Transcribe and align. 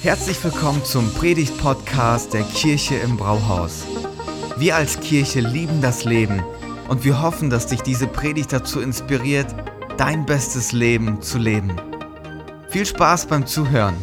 Herzlich 0.00 0.42
willkommen 0.42 0.84
zum 0.84 1.12
Predigt-Podcast 1.14 2.32
der 2.32 2.42
Kirche 2.42 2.96
im 2.96 3.16
Brauhaus. 3.16 3.84
Wir 4.56 4.76
als 4.76 4.98
Kirche 5.00 5.40
lieben 5.40 5.80
das 5.80 6.04
Leben 6.04 6.42
und 6.88 7.04
wir 7.04 7.20
hoffen, 7.20 7.50
dass 7.50 7.66
dich 7.66 7.82
diese 7.82 8.06
Predigt 8.06 8.52
dazu 8.52 8.80
inspiriert, 8.80 9.54
dein 9.98 10.24
bestes 10.26 10.72
Leben 10.72 11.20
zu 11.22 11.38
leben. 11.38 11.76
Viel 12.68 12.86
Spaß 12.86 13.26
beim 13.26 13.46
Zuhören. 13.46 13.96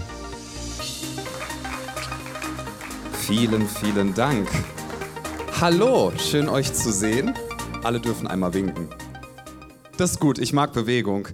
Vielen, 3.21 3.68
vielen 3.68 4.14
Dank. 4.14 4.48
Hallo, 5.60 6.12
schön 6.18 6.48
euch 6.48 6.74
zu 6.74 6.92
sehen. 6.92 7.34
Alle 7.84 8.00
dürfen 8.00 8.28
einmal 8.28 8.54
winken. 8.54 8.90
Das 9.98 10.12
ist 10.12 10.20
gut, 10.20 10.40
ich 10.40 10.54
mag 10.54 10.71
Bewegung. 10.71 11.28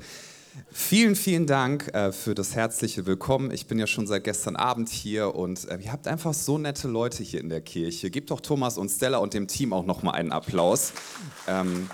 Vielen, 0.72 1.16
vielen 1.16 1.48
Dank 1.48 1.94
äh, 1.94 2.12
für 2.12 2.34
das 2.34 2.56
herzliche 2.56 3.06
Willkommen. 3.06 3.52
Ich 3.52 3.68
bin 3.68 3.78
ja 3.78 3.88
schon 3.88 4.08
seit 4.08 4.24
gestern 4.24 4.56
Abend 4.56 4.88
hier 4.88 5.36
und 5.36 5.68
äh, 5.68 5.78
ihr 5.78 5.92
habt 5.92 6.08
einfach 6.08 6.34
so 6.34 6.58
nette 6.58 6.88
Leute 6.88 7.24
hier 7.24 7.42
in 7.42 7.50
der 7.50 7.62
Kirche. 7.62 8.10
Gebt 8.10 8.32
doch 8.32 8.40
Thomas 8.40 8.78
und 8.78 8.90
Stella 8.90 9.18
und 9.18 9.34
dem 9.34 9.48
Team 9.48 9.74
auch 9.74 9.86
nochmal 9.86 10.16
einen 10.16 10.32
Applaus. 10.32 10.94
Ähm, 11.48 11.90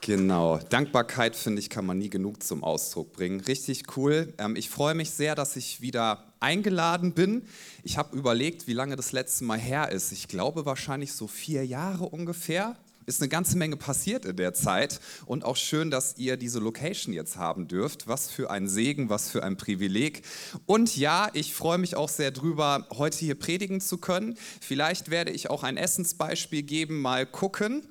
Genau, 0.00 0.56
Dankbarkeit 0.70 1.36
finde 1.36 1.60
ich, 1.60 1.68
kann 1.68 1.84
man 1.84 1.98
nie 1.98 2.08
genug 2.08 2.42
zum 2.42 2.64
Ausdruck 2.64 3.12
bringen. 3.12 3.40
Richtig 3.40 3.94
cool. 3.94 4.32
Ähm, 4.38 4.56
ich 4.56 4.70
freue 4.70 4.94
mich 4.94 5.10
sehr, 5.10 5.34
dass 5.34 5.54
ich 5.54 5.82
wieder 5.82 6.32
eingeladen 6.40 7.12
bin. 7.12 7.42
Ich 7.82 7.98
habe 7.98 8.16
überlegt, 8.16 8.66
wie 8.66 8.72
lange 8.72 8.96
das 8.96 9.12
letzte 9.12 9.44
Mal 9.44 9.58
her 9.58 9.92
ist. 9.92 10.10
Ich 10.12 10.26
glaube 10.26 10.64
wahrscheinlich 10.64 11.12
so 11.12 11.26
vier 11.26 11.66
Jahre 11.66 12.06
ungefähr 12.06 12.78
ist 13.08 13.20
eine 13.20 13.28
ganze 13.28 13.56
Menge 13.56 13.76
passiert 13.76 14.24
in 14.24 14.36
der 14.36 14.54
Zeit 14.54 15.00
und 15.26 15.44
auch 15.44 15.56
schön, 15.56 15.90
dass 15.90 16.16
ihr 16.18 16.36
diese 16.36 16.58
Location 16.58 17.14
jetzt 17.14 17.36
haben 17.36 17.66
dürft. 17.66 18.06
Was 18.06 18.30
für 18.30 18.50
ein 18.50 18.68
Segen, 18.68 19.08
was 19.08 19.30
für 19.30 19.42
ein 19.42 19.56
Privileg. 19.56 20.22
Und 20.66 20.96
ja, 20.96 21.30
ich 21.32 21.54
freue 21.54 21.78
mich 21.78 21.96
auch 21.96 22.08
sehr 22.08 22.30
drüber, 22.30 22.86
heute 22.96 23.18
hier 23.18 23.34
predigen 23.34 23.80
zu 23.80 23.98
können. 23.98 24.36
Vielleicht 24.60 25.10
werde 25.10 25.32
ich 25.32 25.50
auch 25.50 25.64
ein 25.64 25.76
Essensbeispiel 25.76 26.62
geben, 26.62 27.00
mal 27.00 27.26
gucken. 27.26 27.82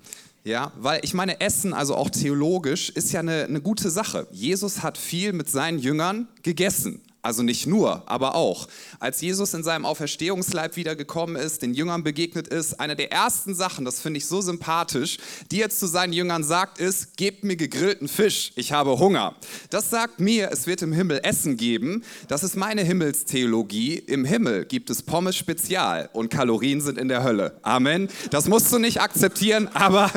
Ja, 0.44 0.72
weil 0.78 1.02
ich 1.04 1.14
meine, 1.14 1.42
Essen, 1.42 1.74
also 1.74 1.96
auch 1.96 2.10
theologisch, 2.10 2.90
ist 2.90 3.12
ja 3.12 3.20
eine, 3.20 3.44
eine 3.44 3.60
gute 3.60 3.90
Sache. 3.90 4.28
Jesus 4.32 4.82
hat 4.82 4.98
viel 4.98 5.34
mit 5.34 5.50
seinen 5.50 5.80
Jüngern 5.80 6.30
gegessen. 6.42 7.02
Also 7.28 7.44
nicht 7.44 7.68
nur, 7.68 8.10
aber 8.10 8.36
auch. 8.36 8.70
Als 9.02 9.20
Jesus 9.20 9.54
in 9.54 9.62
seinem 9.62 9.84
Auferstehungsleib 9.84 10.78
wiedergekommen 10.78 11.36
ist, 11.36 11.62
den 11.62 11.74
Jüngern 11.74 12.02
begegnet 12.02 12.48
ist, 12.48 12.80
eine 12.80 12.96
der 12.96 13.12
ersten 13.12 13.54
Sachen, 13.54 13.84
das 13.84 14.00
finde 14.00 14.20
ich 14.20 14.28
so 14.28 14.40
sympathisch, 14.40 15.18
die 15.52 15.62
er 15.62 15.70
zu 15.70 15.88
seinen 15.88 16.14
Jüngern 16.14 16.46
sagt, 16.46 16.80
ist, 16.80 17.18
gebt 17.18 17.44
mir 17.44 17.58
gegrillten 17.58 18.08
Fisch, 18.08 18.54
ich 18.56 18.72
habe 18.72 18.98
Hunger. 18.98 19.36
Das 19.72 19.90
sagt 19.90 20.22
mir, 20.22 20.52
es 20.54 20.68
wird 20.68 20.82
im 20.84 20.94
Himmel 20.94 21.20
Essen 21.22 21.58
geben. 21.58 22.02
Das 22.30 22.46
ist 22.46 22.56
meine 22.56 22.84
Himmelstheologie. 22.84 23.96
Im 23.96 24.24
Himmel 24.24 24.64
gibt 24.64 24.90
es 24.90 25.04
Pommes 25.04 25.36
Spezial 25.36 26.10
und 26.14 26.30
Kalorien 26.30 26.80
sind 26.80 26.98
in 26.98 27.10
der 27.10 27.26
Hölle. 27.26 27.60
Amen. 27.62 28.08
Das 28.32 28.48
musst 28.48 28.72
du 28.72 28.80
nicht 28.80 29.02
akzeptieren, 29.02 29.68
aber 29.74 30.14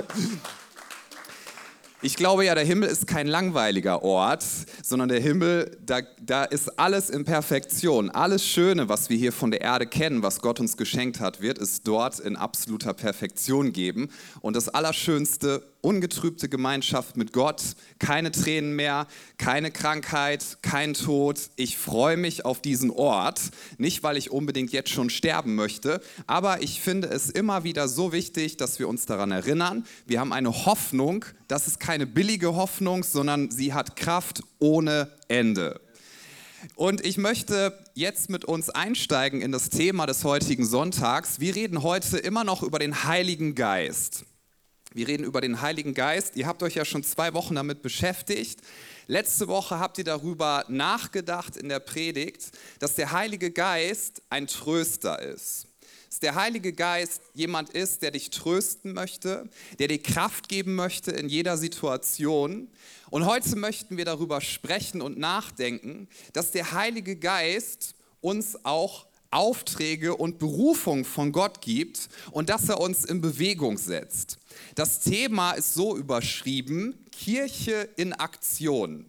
ich 2.02 2.16
glaube 2.16 2.46
ja, 2.46 2.54
der 2.54 2.64
Himmel 2.64 2.88
ist 2.88 3.06
kein 3.06 3.26
langweiliger 3.26 4.02
Ort, 4.02 4.44
sondern 4.82 5.08
der 5.08 5.20
Himmel, 5.20 5.76
da, 5.84 6.00
da 6.20 6.44
ist 6.44 6.78
alles 6.78 7.10
in 7.10 7.24
Perfektion. 7.24 8.10
Alles 8.10 8.44
Schöne, 8.44 8.88
was 8.88 9.10
wir 9.10 9.18
hier 9.18 9.32
von 9.32 9.50
der 9.50 9.60
Erde 9.60 9.86
kennen, 9.86 10.22
was 10.22 10.40
Gott 10.40 10.60
uns 10.60 10.76
geschenkt 10.76 11.20
hat, 11.20 11.40
wird 11.40 11.58
es 11.58 11.82
dort 11.82 12.18
in 12.18 12.36
absoluter 12.36 12.94
Perfektion 12.94 13.72
geben. 13.72 14.08
Und 14.40 14.56
das 14.56 14.68
Allerschönste 14.68 15.62
ungetrübte 15.82 16.48
Gemeinschaft 16.48 17.16
mit 17.16 17.32
Gott, 17.32 17.62
keine 17.98 18.32
Tränen 18.32 18.76
mehr, 18.76 19.06
keine 19.38 19.70
Krankheit, 19.70 20.58
kein 20.62 20.94
Tod. 20.94 21.50
Ich 21.56 21.76
freue 21.76 22.16
mich 22.16 22.44
auf 22.44 22.60
diesen 22.60 22.90
Ort, 22.90 23.40
nicht 23.78 24.02
weil 24.02 24.16
ich 24.16 24.30
unbedingt 24.30 24.72
jetzt 24.72 24.90
schon 24.90 25.10
sterben 25.10 25.54
möchte, 25.54 26.00
aber 26.26 26.62
ich 26.62 26.80
finde 26.80 27.08
es 27.08 27.30
immer 27.30 27.64
wieder 27.64 27.88
so 27.88 28.12
wichtig, 28.12 28.56
dass 28.56 28.78
wir 28.78 28.88
uns 28.88 29.06
daran 29.06 29.30
erinnern, 29.30 29.86
wir 30.06 30.20
haben 30.20 30.32
eine 30.32 30.66
Hoffnung, 30.66 31.24
das 31.48 31.66
ist 31.66 31.80
keine 31.80 32.06
billige 32.06 32.54
Hoffnung, 32.54 33.02
sondern 33.02 33.50
sie 33.50 33.72
hat 33.72 33.96
Kraft 33.96 34.42
ohne 34.58 35.10
Ende. 35.28 35.80
Und 36.74 37.04
ich 37.04 37.16
möchte 37.16 37.78
jetzt 37.94 38.28
mit 38.28 38.44
uns 38.44 38.68
einsteigen 38.70 39.40
in 39.40 39.52
das 39.52 39.70
Thema 39.70 40.06
des 40.06 40.24
heutigen 40.24 40.66
Sonntags. 40.66 41.40
Wir 41.40 41.54
reden 41.54 41.82
heute 41.82 42.18
immer 42.18 42.44
noch 42.44 42.62
über 42.62 42.78
den 42.78 43.04
Heiligen 43.04 43.54
Geist. 43.54 44.24
Wir 44.92 45.06
reden 45.06 45.22
über 45.22 45.40
den 45.40 45.60
Heiligen 45.60 45.94
Geist. 45.94 46.34
Ihr 46.34 46.48
habt 46.48 46.64
euch 46.64 46.74
ja 46.74 46.84
schon 46.84 47.04
zwei 47.04 47.32
Wochen 47.32 47.54
damit 47.54 47.80
beschäftigt. 47.80 48.58
Letzte 49.06 49.46
Woche 49.46 49.78
habt 49.78 49.98
ihr 49.98 50.04
darüber 50.04 50.64
nachgedacht 50.66 51.56
in 51.56 51.68
der 51.68 51.78
Predigt, 51.78 52.50
dass 52.80 52.96
der 52.96 53.12
Heilige 53.12 53.52
Geist 53.52 54.20
ein 54.30 54.48
Tröster 54.48 55.22
ist. 55.22 55.68
Dass 56.08 56.18
der 56.18 56.34
Heilige 56.34 56.72
Geist 56.72 57.22
jemand 57.34 57.70
ist, 57.70 58.02
der 58.02 58.10
dich 58.10 58.30
trösten 58.30 58.92
möchte, 58.92 59.48
der 59.78 59.86
dir 59.86 60.02
Kraft 60.02 60.48
geben 60.48 60.74
möchte 60.74 61.12
in 61.12 61.28
jeder 61.28 61.56
Situation. 61.56 62.66
Und 63.10 63.26
heute 63.26 63.54
möchten 63.54 63.96
wir 63.96 64.04
darüber 64.04 64.40
sprechen 64.40 65.02
und 65.02 65.18
nachdenken, 65.18 66.08
dass 66.32 66.50
der 66.50 66.72
Heilige 66.72 67.14
Geist 67.14 67.94
uns 68.20 68.64
auch 68.64 69.06
Aufträge 69.30 70.16
und 70.16 70.38
Berufung 70.38 71.04
von 71.04 71.32
Gott 71.32 71.60
gibt 71.60 72.08
und 72.32 72.48
dass 72.48 72.68
er 72.68 72.80
uns 72.80 73.04
in 73.04 73.20
Bewegung 73.20 73.78
setzt. 73.78 74.38
Das 74.74 75.00
Thema 75.00 75.52
ist 75.52 75.74
so 75.74 75.96
überschrieben, 75.96 77.06
Kirche 77.12 77.88
in 77.96 78.12
Aktion. 78.12 79.06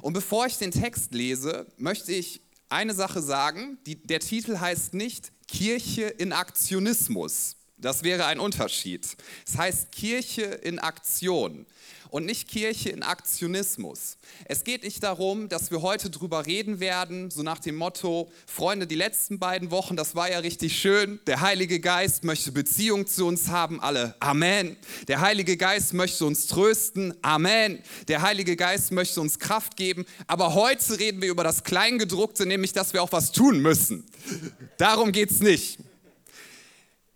Und 0.00 0.12
bevor 0.12 0.46
ich 0.46 0.58
den 0.58 0.70
Text 0.70 1.14
lese, 1.14 1.66
möchte 1.76 2.12
ich 2.12 2.40
eine 2.68 2.94
Sache 2.94 3.22
sagen. 3.22 3.78
Die, 3.86 3.96
der 3.96 4.20
Titel 4.20 4.58
heißt 4.58 4.94
nicht 4.94 5.32
Kirche 5.46 6.04
in 6.04 6.32
Aktionismus. 6.32 7.56
Das 7.82 8.04
wäre 8.04 8.26
ein 8.26 8.38
Unterschied. 8.38 9.06
Es 9.46 9.58
heißt 9.58 9.90
Kirche 9.90 10.42
in 10.42 10.78
Aktion 10.78 11.66
und 12.10 12.26
nicht 12.26 12.48
Kirche 12.48 12.90
in 12.90 13.02
Aktionismus. 13.02 14.18
Es 14.44 14.62
geht 14.62 14.84
nicht 14.84 15.02
darum, 15.02 15.48
dass 15.48 15.72
wir 15.72 15.82
heute 15.82 16.08
drüber 16.08 16.46
reden 16.46 16.78
werden, 16.78 17.30
so 17.30 17.42
nach 17.42 17.58
dem 17.58 17.74
Motto, 17.74 18.30
Freunde, 18.46 18.86
die 18.86 18.94
letzten 18.94 19.40
beiden 19.40 19.72
Wochen, 19.72 19.96
das 19.96 20.14
war 20.14 20.30
ja 20.30 20.38
richtig 20.38 20.78
schön. 20.78 21.18
Der 21.26 21.40
Heilige 21.40 21.80
Geist 21.80 22.22
möchte 22.22 22.52
Beziehung 22.52 23.08
zu 23.08 23.26
uns 23.26 23.48
haben, 23.48 23.80
alle. 23.80 24.14
Amen. 24.20 24.76
Der 25.08 25.20
Heilige 25.20 25.56
Geist 25.56 25.92
möchte 25.92 26.24
uns 26.24 26.46
trösten. 26.46 27.14
Amen. 27.22 27.82
Der 28.06 28.22
Heilige 28.22 28.54
Geist 28.54 28.92
möchte 28.92 29.20
uns 29.20 29.40
Kraft 29.40 29.76
geben. 29.76 30.06
Aber 30.28 30.54
heute 30.54 31.00
reden 31.00 31.20
wir 31.20 31.30
über 31.30 31.42
das 31.42 31.64
Kleingedruckte, 31.64 32.46
nämlich, 32.46 32.72
dass 32.72 32.92
wir 32.92 33.02
auch 33.02 33.10
was 33.10 33.32
tun 33.32 33.60
müssen. 33.60 34.04
Darum 34.76 35.10
geht 35.10 35.32
es 35.32 35.40
nicht. 35.40 35.78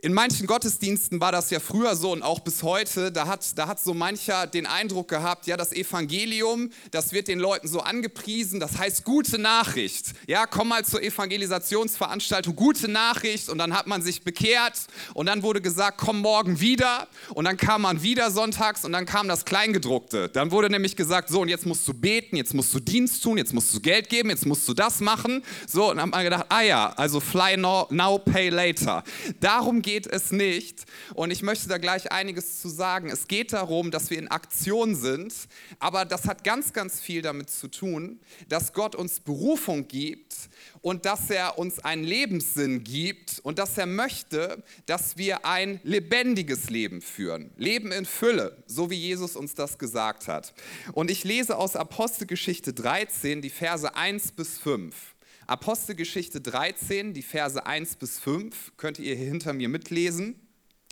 In 0.03 0.13
manchen 0.13 0.47
Gottesdiensten 0.47 1.23
war 1.23 1.33
das 1.33 1.49
ja 1.49 1.59
früher 1.59 1.97
so 1.97 2.13
und 2.13 2.23
auch 2.23 2.41
bis 2.41 2.63
heute, 2.63 3.11
da 3.11 3.27
hat, 3.27 3.57
da 3.57 3.67
hat 3.67 3.81
so 3.81 3.95
mancher 3.95 4.47
den 4.47 4.67
Eindruck 4.67 5.09
gehabt, 5.09 5.47
ja, 5.47 5.57
das 5.57 5.73
Evangelium, 5.73 6.69
das 6.91 7.13
wird 7.13 7.29
den 7.29 7.39
Leuten 7.39 7.67
so 7.67 7.81
angepriesen, 7.81 8.61
das 8.61 8.77
heißt 8.77 9.05
gute 9.05 9.39
Nachricht. 9.39 10.13
Ja, 10.27 10.45
komm 10.45 10.69
mal 10.69 10.85
zur 10.85 11.03
Evangelisationsveranstaltung, 11.03 12.55
gute 12.55 12.89
Nachricht 12.89 13.49
und 13.49 13.57
dann 13.57 13.73
hat 13.73 13.87
man 13.87 14.03
sich 14.03 14.21
bekehrt 14.21 14.81
und 15.15 15.25
dann 15.25 15.43
wurde 15.43 15.63
gesagt, 15.63 15.97
komm 15.97 16.21
morgen 16.21 16.61
wieder 16.61 17.09
und 17.31 17.47
dann 17.47 17.57
kam 17.57 17.81
man 17.81 18.03
wieder 18.03 18.31
sonntags 18.31 18.85
und 18.85 18.93
dann 18.93 19.07
kam 19.07 19.29
das 19.29 19.47
Kleingedruckte. 19.47 20.29
Dann 20.29 20.51
wurde 20.51 20.69
nämlich 20.69 20.97
gesagt, 20.97 21.31
so 21.31 21.41
und 21.41 21.49
jetzt 21.49 21.65
musst 21.65 21.89
du 21.89 21.95
beten, 21.95 22.37
jetzt 22.37 22.53
musst 22.53 22.75
du 22.75 22.81
Dienst 22.81 23.25
tun, 23.25 23.39
jetzt 23.39 23.55
musst 23.55 23.73
du 23.73 23.81
Geld 23.81 24.11
geben, 24.11 24.29
jetzt 24.29 24.45
musst 24.45 24.69
du 24.69 24.75
das 24.75 25.01
machen. 25.01 25.43
So 25.67 25.89
und 25.91 25.97
dann 25.97 26.09
hat 26.09 26.11
man 26.13 26.25
gedacht, 26.25 26.45
ah 26.51 26.61
ja, 26.61 26.93
also 26.99 27.19
fly 27.19 27.57
now, 27.57 27.87
now 27.89 28.19
pay 28.19 28.51
later. 28.51 29.03
Darum 29.41 29.81
geht 29.87 30.09
es 30.09 30.33
nicht. 30.33 30.85
Und 31.15 31.31
ich 31.31 31.43
möchte 31.43 31.69
da 31.69 31.79
gleich 31.79 32.11
einiges 32.11 32.61
zu 32.61 32.69
sagen. 32.69 33.09
Es 33.09 33.29
geht 33.29 33.53
darum, 33.53 33.93
dass 33.93 34.11
wir 34.11 34.19
in 34.19 34.29
Aktion 34.29 34.97
sind, 34.97 35.33
aber 35.79 36.05
das 36.05 36.25
hat 36.27 36.43
ganz, 36.43 36.73
ganz 36.73 37.01
viel 37.01 37.23
damit 37.23 37.49
zu 37.49 37.69
tun, 37.69 38.21
dass 38.49 38.73
Gott 38.73 38.97
uns 38.97 39.21
Berufung 39.21 39.87
gibt 39.87 40.35
und 40.83 41.07
dass 41.07 41.31
er 41.31 41.57
uns 41.57 41.79
einen 41.79 42.03
Lebenssinn 42.03 42.83
gibt 42.83 43.39
und 43.45 43.61
dass 43.61 43.79
er 43.79 43.87
möchte, 43.87 44.65
dass 44.87 45.17
wir 45.17 45.47
ein 45.47 45.81
lebendiges 45.85 46.69
Leben 46.69 47.01
führen. 47.01 47.53
Leben 47.57 47.93
in 47.93 48.07
Fülle, 48.07 48.65
so 48.67 48.91
wie 48.91 48.97
Jesus 48.97 49.37
uns 49.37 49.55
das 49.55 49.79
gesagt 49.79 50.27
hat. 50.27 50.53
Und 50.95 51.13
ich 51.13 51.23
lese 51.23 51.57
aus 51.57 51.77
Apostelgeschichte 51.77 52.73
13 52.73 53.41
die 53.41 53.51
Verse 53.51 53.95
1 53.95 54.33
bis 54.33 54.59
5. 54.59 55.16
Apostelgeschichte 55.49 56.41
13, 56.41 57.15
die 57.15 57.23
Verse 57.23 57.65
1 57.65 57.97
bis 57.97 58.19
5, 58.19 58.73
könnt 58.77 58.99
ihr 58.99 59.15
hier 59.15 59.27
hinter 59.27 59.53
mir 59.53 59.69
mitlesen. 59.69 60.41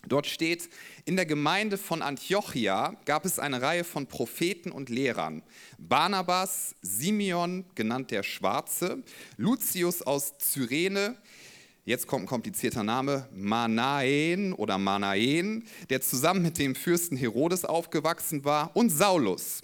Dort 0.06 0.29
steht, 0.29 0.69
in 1.06 1.17
der 1.17 1.27
Gemeinde 1.27 1.77
von 1.77 2.03
Antiochia 2.03 2.95
gab 3.05 3.25
es 3.25 3.41
eine 3.41 3.62
Reihe 3.62 3.83
von 3.83 4.06
Propheten 4.06 4.71
und 4.71 4.91
Lehrern. 4.91 5.43
Barnabas, 5.79 6.77
Simeon, 6.83 7.65
genannt 7.75 8.12
der 8.12 8.23
Schwarze, 8.23 9.03
Lucius 9.39 10.03
aus 10.03 10.39
Cyrene, 10.39 11.17
jetzt 11.85 12.06
kommt 12.06 12.25
ein 12.25 12.29
komplizierter 12.29 12.85
Name, 12.85 13.29
Manaen 13.35 14.53
oder 14.53 14.79
Manaen, 14.79 15.65
der 15.91 16.01
zusammen 16.01 16.43
mit 16.43 16.59
dem 16.59 16.77
Fürsten 16.77 17.17
Herodes 17.17 17.65
aufgewachsen 17.65 18.45
war, 18.45 18.77
und 18.77 18.91
Saulus. 18.91 19.62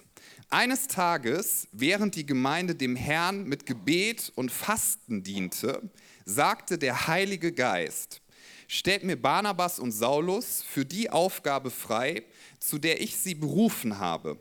Eines 0.52 0.88
Tages, 0.88 1.68
während 1.70 2.16
die 2.16 2.26
Gemeinde 2.26 2.74
dem 2.74 2.96
Herrn 2.96 3.44
mit 3.44 3.66
Gebet 3.66 4.32
und 4.34 4.50
Fasten 4.50 5.22
diente, 5.22 5.80
sagte 6.24 6.76
der 6.76 7.06
Heilige 7.06 7.52
Geist, 7.52 8.20
stellt 8.66 9.04
mir 9.04 9.14
Barnabas 9.14 9.78
und 9.78 9.92
Saulus 9.92 10.64
für 10.68 10.84
die 10.84 11.08
Aufgabe 11.08 11.70
frei, 11.70 12.24
zu 12.58 12.78
der 12.78 13.00
ich 13.00 13.16
sie 13.16 13.36
berufen 13.36 14.00
habe. 14.00 14.38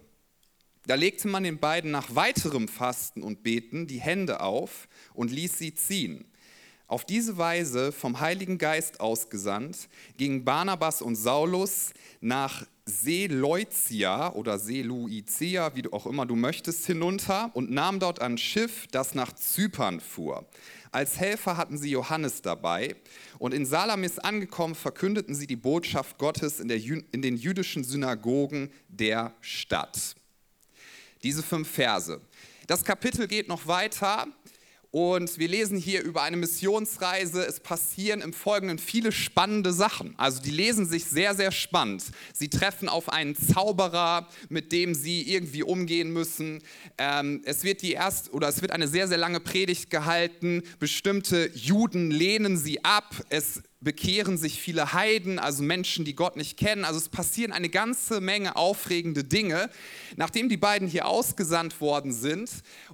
Da 0.87 0.95
legte 0.95 1.27
man 1.27 1.43
den 1.43 1.59
beiden 1.59 1.91
nach 1.91 2.15
weiterem 2.15 2.67
Fasten 2.67 3.21
und 3.21 3.43
Beten 3.43 3.85
die 3.85 4.01
Hände 4.01 4.41
auf 4.41 4.87
und 5.13 5.29
ließ 5.29 5.59
sie 5.59 5.75
ziehen. 5.75 6.25
Auf 6.87 7.05
diese 7.05 7.37
Weise, 7.37 7.91
vom 7.91 8.19
Heiligen 8.19 8.57
Geist 8.57 8.99
ausgesandt, 8.99 9.87
gingen 10.17 10.43
Barnabas 10.43 11.03
und 11.03 11.15
Saulus 11.15 11.91
nach 12.19 12.65
Seleucia 12.89 14.33
oder 14.33 14.59
Seleucia, 14.59 15.75
wie 15.75 15.83
du 15.83 15.93
auch 15.93 16.05
immer 16.05 16.25
du 16.25 16.35
möchtest, 16.35 16.85
hinunter 16.85 17.51
und 17.53 17.71
nahmen 17.71 17.99
dort 17.99 18.21
ein 18.21 18.37
Schiff, 18.37 18.87
das 18.91 19.15
nach 19.15 19.33
Zypern 19.33 19.99
fuhr. 19.99 20.45
Als 20.91 21.19
Helfer 21.19 21.55
hatten 21.55 21.77
sie 21.77 21.91
Johannes 21.91 22.41
dabei 22.41 22.95
und 23.37 23.53
in 23.53 23.65
Salamis 23.65 24.17
angekommen 24.17 24.73
verkündeten 24.73 25.35
sie 25.35 25.45
die 25.45 25.55
Botschaft 25.55 26.17
Gottes 26.17 26.59
in, 26.59 26.67
der, 26.67 26.77
in 26.77 27.21
den 27.21 27.37
jüdischen 27.37 27.83
Synagogen 27.83 28.71
der 28.87 29.35
Stadt. 29.39 30.15
Diese 31.21 31.43
fünf 31.43 31.69
Verse. 31.69 32.19
Das 32.65 32.83
Kapitel 32.83 33.27
geht 33.27 33.47
noch 33.47 33.67
weiter. 33.67 34.27
Und 34.91 35.37
wir 35.37 35.47
lesen 35.47 35.77
hier 35.77 36.01
über 36.01 36.23
eine 36.23 36.37
Missionsreise. 36.37 37.45
Es 37.45 37.59
passieren 37.59 38.21
im 38.21 38.33
Folgenden 38.33 38.79
viele 38.79 39.11
spannende 39.11 39.71
Sachen. 39.71 40.15
Also 40.17 40.41
die 40.41 40.49
lesen 40.49 40.87
sich 40.87 41.05
sehr, 41.05 41.35
sehr 41.35 41.51
spannend. 41.51 42.05
Sie 42.33 42.49
treffen 42.49 42.89
auf 42.89 43.09
einen 43.09 43.35
Zauberer, 43.35 44.27
mit 44.49 44.71
dem 44.71 44.95
sie 44.95 45.21
irgendwie 45.31 45.61
umgehen 45.61 46.11
müssen. 46.11 46.63
Ähm, 46.97 47.43
es 47.45 47.63
wird 47.63 47.83
die 47.83 47.91
erst 47.91 48.33
oder 48.33 48.47
es 48.47 48.63
wird 48.63 48.71
eine 48.71 48.87
sehr, 48.87 49.07
sehr 49.07 49.19
lange 49.19 49.39
Predigt 49.39 49.91
gehalten. 49.91 50.63
Bestimmte 50.79 51.51
Juden 51.53 52.09
lehnen 52.09 52.57
sie 52.57 52.83
ab. 52.83 53.15
Es 53.29 53.61
bekehren 53.81 54.37
sich 54.37 54.59
viele 54.61 54.93
Heiden, 54.93 55.39
also 55.39 55.63
Menschen, 55.63 56.03
die 56.03 56.15
Gott 56.15 56.35
nicht 56.35 56.57
kennen. 56.57 56.83
Also 56.83 56.99
es 56.99 57.07
passieren 57.07 57.53
eine 57.53 57.69
ganze 57.69 58.19
Menge 58.19 58.55
aufregende 58.55 59.23
Dinge, 59.23 59.69
nachdem 60.17 60.49
die 60.49 60.57
beiden 60.57 60.87
hier 60.87 61.07
ausgesandt 61.07 61.79
worden 61.79 62.11
sind. 62.11 62.49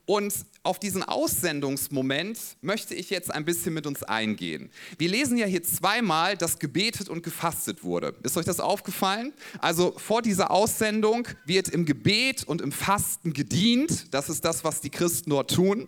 Und 0.05 0.33
auf 0.61 0.79
diesen 0.79 1.03
Aussendungsmoment 1.03 2.39
möchte 2.61 2.93
ich 2.93 3.09
jetzt 3.09 3.31
ein 3.31 3.45
bisschen 3.45 3.73
mit 3.73 3.87
uns 3.87 4.03
eingehen. 4.03 4.69
Wir 4.97 5.09
lesen 5.09 5.37
ja 5.37 5.47
hier 5.47 5.63
zweimal, 5.63 6.37
dass 6.37 6.59
gebetet 6.59 7.09
und 7.09 7.23
gefastet 7.23 7.83
wurde. 7.83 8.15
Ist 8.23 8.37
euch 8.37 8.45
das 8.45 8.59
aufgefallen? 8.59 9.33
Also 9.59 9.93
vor 9.97 10.21
dieser 10.21 10.51
Aussendung 10.51 11.27
wird 11.45 11.69
im 11.69 11.85
Gebet 11.85 12.43
und 12.43 12.61
im 12.61 12.71
Fasten 12.71 13.33
gedient. 13.33 14.13
Das 14.13 14.29
ist 14.29 14.45
das, 14.45 14.63
was 14.63 14.81
die 14.81 14.91
Christen 14.91 15.31
dort 15.31 15.53
tun. 15.53 15.87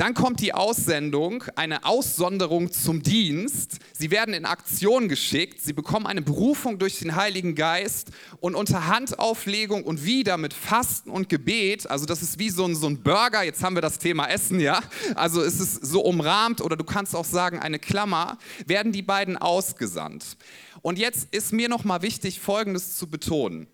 Dann 0.00 0.14
kommt 0.14 0.40
die 0.40 0.54
Aussendung, 0.54 1.44
eine 1.56 1.84
Aussonderung 1.84 2.72
zum 2.72 3.02
Dienst. 3.02 3.80
Sie 3.92 4.10
werden 4.10 4.32
in 4.32 4.46
Aktion 4.46 5.10
geschickt, 5.10 5.60
sie 5.60 5.74
bekommen 5.74 6.06
eine 6.06 6.22
Berufung 6.22 6.78
durch 6.78 7.00
den 7.00 7.16
Heiligen 7.16 7.54
Geist 7.54 8.08
und 8.40 8.54
unter 8.54 8.86
Handauflegung 8.86 9.84
und 9.84 10.02
wieder 10.02 10.38
mit 10.38 10.54
Fasten 10.54 11.10
und 11.10 11.28
Gebet, 11.28 11.90
also 11.90 12.06
das 12.06 12.22
ist 12.22 12.38
wie 12.38 12.48
so 12.48 12.64
ein, 12.64 12.74
so 12.74 12.86
ein 12.86 13.02
Burger, 13.02 13.42
jetzt 13.42 13.62
haben 13.62 13.76
wir 13.76 13.82
das 13.82 13.98
Thema 13.98 14.24
Essen, 14.24 14.58
ja, 14.58 14.80
also 15.16 15.42
es 15.42 15.60
ist 15.60 15.84
so 15.84 16.00
umrahmt 16.00 16.62
oder 16.62 16.76
du 16.76 16.84
kannst 16.84 17.14
auch 17.14 17.26
sagen 17.26 17.58
eine 17.58 17.78
Klammer, 17.78 18.38
werden 18.64 18.92
die 18.92 19.02
beiden 19.02 19.36
ausgesandt. 19.36 20.38
Und 20.80 20.98
jetzt 20.98 21.28
ist 21.30 21.52
mir 21.52 21.68
nochmal 21.68 22.00
wichtig, 22.00 22.40
Folgendes 22.40 22.96
zu 22.96 23.06
betonen 23.06 23.66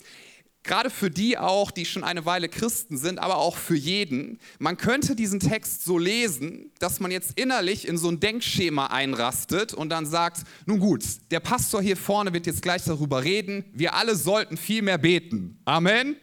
gerade 0.67 0.91
für 0.91 1.11
die 1.11 1.39
auch, 1.39 1.71
die 1.71 1.85
schon 1.85 2.05
eine 2.05 2.27
Weile 2.27 2.49
Christen 2.49 2.99
sind, 2.99 3.19
aber 3.19 3.37
auch 3.37 3.57
für 3.57 3.77
jeden, 3.77 4.39
man 4.59 4.77
könnte 4.77 5.17
diesen 5.17 5.41
Text 5.41 5.85
so 5.85 5.99
lesen, 5.99 6.71
dass 6.79 7.01
man 7.01 7.11
jetzt 7.11 7.39
innerlich 7.39 7.89
in 7.89 7.97
so 7.99 8.09
ein 8.11 8.21
Denkschema 8.21 8.87
einrastet 8.87 9.73
und 9.73 9.91
dann 9.91 10.07
sagt, 10.07 10.43
nun 10.67 10.81
gut, 10.81 11.05
der 11.31 11.41
Pastor 11.41 11.81
hier 11.81 11.97
vorne 11.97 12.33
wird 12.33 12.47
jetzt 12.47 12.63
gleich 12.63 12.85
darüber 12.85 13.25
reden, 13.25 13.65
wir 13.73 13.95
alle 13.95 14.17
sollten 14.17 14.57
viel 14.57 14.83
mehr 14.83 14.99
beten. 14.99 15.59
Amen. 15.65 16.17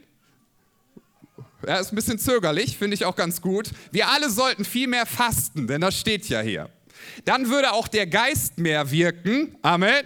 Er 1.65 1.79
ist 1.79 1.93
ein 1.93 1.95
bisschen 1.95 2.19
zögerlich, 2.19 2.77
finde 2.77 2.95
ich 2.95 3.05
auch 3.05 3.15
ganz 3.15 3.41
gut. 3.41 3.71
Wir 3.91 4.09
alle 4.09 4.29
sollten 4.29 4.65
viel 4.65 4.87
mehr 4.87 5.05
fasten, 5.05 5.67
denn 5.67 5.79
das 5.79 5.97
steht 5.97 6.27
ja 6.27 6.41
hier. 6.41 6.69
Dann 7.25 7.49
würde 7.49 7.73
auch 7.73 7.87
der 7.87 8.07
Geist 8.07 8.57
mehr 8.57 8.91
wirken. 8.91 9.55
Amen. 9.61 10.03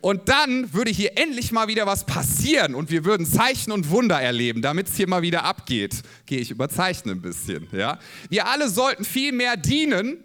Und 0.00 0.28
dann 0.28 0.72
würde 0.72 0.90
hier 0.90 1.16
endlich 1.16 1.52
mal 1.52 1.68
wieder 1.68 1.86
was 1.86 2.06
passieren 2.06 2.74
und 2.74 2.90
wir 2.90 3.04
würden 3.04 3.26
Zeichen 3.26 3.72
und 3.72 3.90
Wunder 3.90 4.20
erleben, 4.20 4.62
damit 4.62 4.88
es 4.88 4.96
hier 4.96 5.08
mal 5.08 5.22
wieder 5.22 5.44
abgeht. 5.44 6.02
Gehe 6.26 6.40
ich 6.40 6.50
überzeichne 6.50 7.12
ein 7.12 7.22
bisschen. 7.22 7.68
Ja? 7.72 7.98
Wir 8.28 8.46
alle 8.46 8.68
sollten 8.68 9.04
viel 9.04 9.32
mehr 9.32 9.56
dienen. 9.56 10.24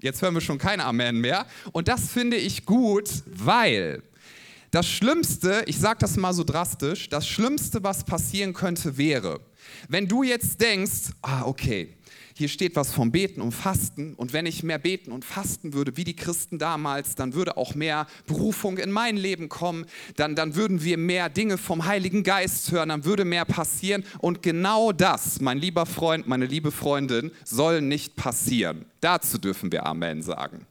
Jetzt 0.00 0.22
hören 0.22 0.34
wir 0.34 0.40
schon 0.40 0.58
kein 0.58 0.80
Amen 0.80 1.20
mehr. 1.20 1.46
Und 1.72 1.88
das 1.88 2.10
finde 2.10 2.36
ich 2.36 2.66
gut, 2.66 3.08
weil 3.26 4.02
das 4.72 4.88
Schlimmste, 4.88 5.62
ich 5.66 5.78
sage 5.78 5.98
das 6.00 6.16
mal 6.16 6.32
so 6.32 6.44
drastisch, 6.44 7.08
das 7.10 7.28
Schlimmste, 7.28 7.84
was 7.84 8.04
passieren 8.04 8.54
könnte, 8.54 8.96
wäre, 8.96 9.40
wenn 9.88 10.08
du 10.08 10.22
jetzt 10.22 10.60
denkst, 10.60 11.10
ah, 11.20 11.42
okay, 11.44 11.94
hier 12.34 12.48
steht 12.48 12.76
was 12.76 12.92
vom 12.92 13.12
Beten 13.12 13.40
und 13.40 13.52
Fasten. 13.52 14.14
Und 14.14 14.32
wenn 14.32 14.46
ich 14.46 14.62
mehr 14.62 14.78
beten 14.78 15.12
und 15.12 15.24
fasten 15.24 15.72
würde, 15.72 15.96
wie 15.96 16.04
die 16.04 16.16
Christen 16.16 16.58
damals, 16.58 17.14
dann 17.14 17.34
würde 17.34 17.56
auch 17.56 17.74
mehr 17.74 18.06
Berufung 18.26 18.78
in 18.78 18.90
mein 18.90 19.16
Leben 19.16 19.48
kommen. 19.48 19.86
Dann, 20.16 20.34
dann 20.34 20.54
würden 20.54 20.82
wir 20.82 20.98
mehr 20.98 21.28
Dinge 21.28 21.58
vom 21.58 21.86
Heiligen 21.86 22.22
Geist 22.22 22.72
hören. 22.72 22.88
Dann 22.88 23.04
würde 23.04 23.24
mehr 23.24 23.44
passieren. 23.44 24.04
Und 24.18 24.42
genau 24.42 24.92
das, 24.92 25.40
mein 25.40 25.58
lieber 25.58 25.86
Freund, 25.86 26.26
meine 26.26 26.46
liebe 26.46 26.70
Freundin, 26.70 27.30
soll 27.44 27.80
nicht 27.80 28.16
passieren. 28.16 28.86
Dazu 29.00 29.38
dürfen 29.38 29.72
wir 29.72 29.86
Amen 29.86 30.22
sagen. 30.22 30.66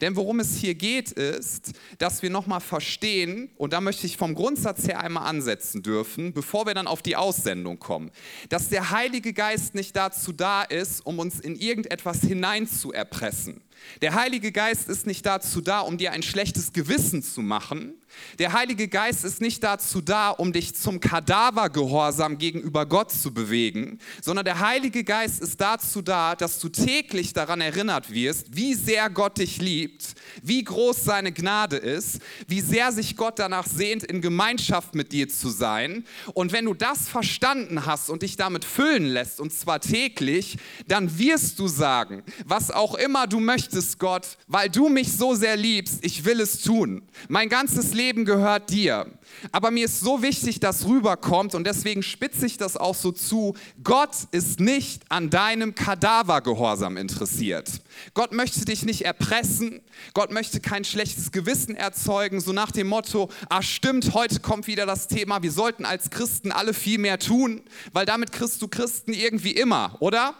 Denn 0.00 0.16
worum 0.16 0.40
es 0.40 0.56
hier 0.56 0.74
geht, 0.74 1.12
ist, 1.12 1.72
dass 1.98 2.22
wir 2.22 2.30
nochmal 2.30 2.60
verstehen, 2.60 3.50
und 3.56 3.72
da 3.72 3.80
möchte 3.80 4.06
ich 4.06 4.16
vom 4.16 4.34
Grundsatz 4.34 4.86
her 4.86 5.00
einmal 5.00 5.26
ansetzen 5.28 5.82
dürfen, 5.82 6.32
bevor 6.32 6.66
wir 6.66 6.74
dann 6.74 6.86
auf 6.86 7.02
die 7.02 7.16
Aussendung 7.16 7.78
kommen, 7.78 8.10
dass 8.48 8.68
der 8.68 8.90
Heilige 8.90 9.32
Geist 9.32 9.74
nicht 9.74 9.96
dazu 9.96 10.32
da 10.32 10.62
ist, 10.62 11.04
um 11.04 11.18
uns 11.18 11.40
in 11.40 11.56
irgendetwas 11.56 12.20
hineinzuerpressen. 12.20 13.65
Der 14.02 14.14
Heilige 14.14 14.52
Geist 14.52 14.88
ist 14.88 15.06
nicht 15.06 15.24
dazu 15.24 15.60
da, 15.60 15.80
um 15.80 15.96
dir 15.96 16.12
ein 16.12 16.22
schlechtes 16.22 16.72
Gewissen 16.72 17.22
zu 17.22 17.40
machen. 17.40 17.94
Der 18.38 18.52
Heilige 18.52 18.88
Geist 18.88 19.24
ist 19.24 19.40
nicht 19.40 19.62
dazu 19.62 20.00
da, 20.00 20.30
um 20.30 20.52
dich 20.52 20.74
zum 20.74 21.00
Kadavergehorsam 21.00 22.38
gegenüber 22.38 22.86
Gott 22.86 23.12
zu 23.12 23.32
bewegen, 23.34 23.98
sondern 24.22 24.44
der 24.44 24.60
Heilige 24.60 25.04
Geist 25.04 25.42
ist 25.42 25.60
dazu 25.60 26.02
da, 26.02 26.34
dass 26.34 26.58
du 26.58 26.68
täglich 26.68 27.32
daran 27.32 27.60
erinnert 27.60 28.10
wirst, 28.10 28.56
wie 28.56 28.74
sehr 28.74 29.10
Gott 29.10 29.38
dich 29.38 29.58
liebt, 29.58 30.14
wie 30.42 30.64
groß 30.64 31.04
seine 31.04 31.32
Gnade 31.32 31.76
ist, 31.76 32.20
wie 32.46 32.60
sehr 32.60 32.92
sich 32.92 33.16
Gott 33.16 33.38
danach 33.38 33.66
sehnt, 33.66 34.04
in 34.04 34.20
Gemeinschaft 34.20 34.94
mit 34.94 35.12
dir 35.12 35.28
zu 35.28 35.50
sein. 35.50 36.04
Und 36.32 36.52
wenn 36.52 36.64
du 36.64 36.74
das 36.74 37.08
verstanden 37.08 37.86
hast 37.86 38.08
und 38.08 38.22
dich 38.22 38.36
damit 38.36 38.64
füllen 38.64 39.06
lässt, 39.06 39.40
und 39.40 39.52
zwar 39.52 39.80
täglich, 39.80 40.56
dann 40.86 41.18
wirst 41.18 41.58
du 41.58 41.68
sagen, 41.68 42.22
was 42.44 42.70
auch 42.70 42.94
immer 42.94 43.26
du 43.26 43.40
möchtest, 43.40 43.65
möchtest, 43.66 43.98
Gott, 43.98 44.38
weil 44.46 44.70
du 44.70 44.88
mich 44.88 45.12
so 45.12 45.34
sehr 45.34 45.56
liebst, 45.56 45.98
ich 46.04 46.24
will 46.24 46.40
es 46.40 46.62
tun. 46.62 47.02
Mein 47.28 47.48
ganzes 47.48 47.94
Leben 47.94 48.24
gehört 48.24 48.70
dir. 48.70 49.06
Aber 49.50 49.72
mir 49.72 49.86
ist 49.86 49.98
so 49.98 50.22
wichtig, 50.22 50.60
dass 50.60 50.86
rüberkommt 50.86 51.56
und 51.56 51.66
deswegen 51.66 52.04
spitze 52.04 52.46
ich 52.46 52.58
das 52.58 52.76
auch 52.76 52.94
so 52.94 53.10
zu. 53.10 53.56
Gott 53.82 54.14
ist 54.30 54.60
nicht 54.60 55.02
an 55.08 55.30
deinem 55.30 55.74
Kadavergehorsam 55.74 56.96
interessiert. 56.96 57.80
Gott 58.14 58.32
möchte 58.32 58.64
dich 58.64 58.84
nicht 58.84 59.04
erpressen. 59.04 59.80
Gott 60.14 60.30
möchte 60.30 60.60
kein 60.60 60.84
schlechtes 60.84 61.32
Gewissen 61.32 61.74
erzeugen, 61.74 62.40
so 62.40 62.52
nach 62.52 62.70
dem 62.70 62.86
Motto, 62.86 63.30
ah 63.48 63.62
stimmt, 63.62 64.14
heute 64.14 64.38
kommt 64.38 64.68
wieder 64.68 64.86
das 64.86 65.08
Thema, 65.08 65.42
wir 65.42 65.50
sollten 65.50 65.84
als 65.84 66.10
Christen 66.10 66.52
alle 66.52 66.72
viel 66.72 66.98
mehr 66.98 67.18
tun, 67.18 67.62
weil 67.92 68.06
damit 68.06 68.30
kriegst 68.30 68.62
du 68.62 68.68
Christen 68.68 69.12
irgendwie 69.12 69.52
immer, 69.52 69.96
oder? 69.98 70.34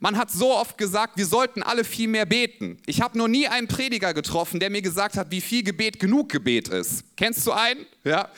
Man 0.00 0.16
hat 0.16 0.30
so 0.30 0.54
oft 0.54 0.78
gesagt, 0.78 1.16
wir 1.16 1.26
sollten 1.26 1.62
alle 1.62 1.82
viel 1.82 2.08
mehr 2.08 2.24
beten. 2.24 2.78
Ich 2.86 3.00
habe 3.00 3.18
noch 3.18 3.26
nie 3.26 3.48
einen 3.48 3.66
Prediger 3.66 4.14
getroffen, 4.14 4.60
der 4.60 4.70
mir 4.70 4.80
gesagt 4.82 5.16
hat, 5.16 5.30
wie 5.30 5.40
viel 5.40 5.64
Gebet 5.64 5.98
genug 5.98 6.28
Gebet 6.28 6.68
ist. 6.68 7.04
Kennst 7.16 7.44
du 7.46 7.52
einen? 7.52 7.84
Ja 8.04 8.28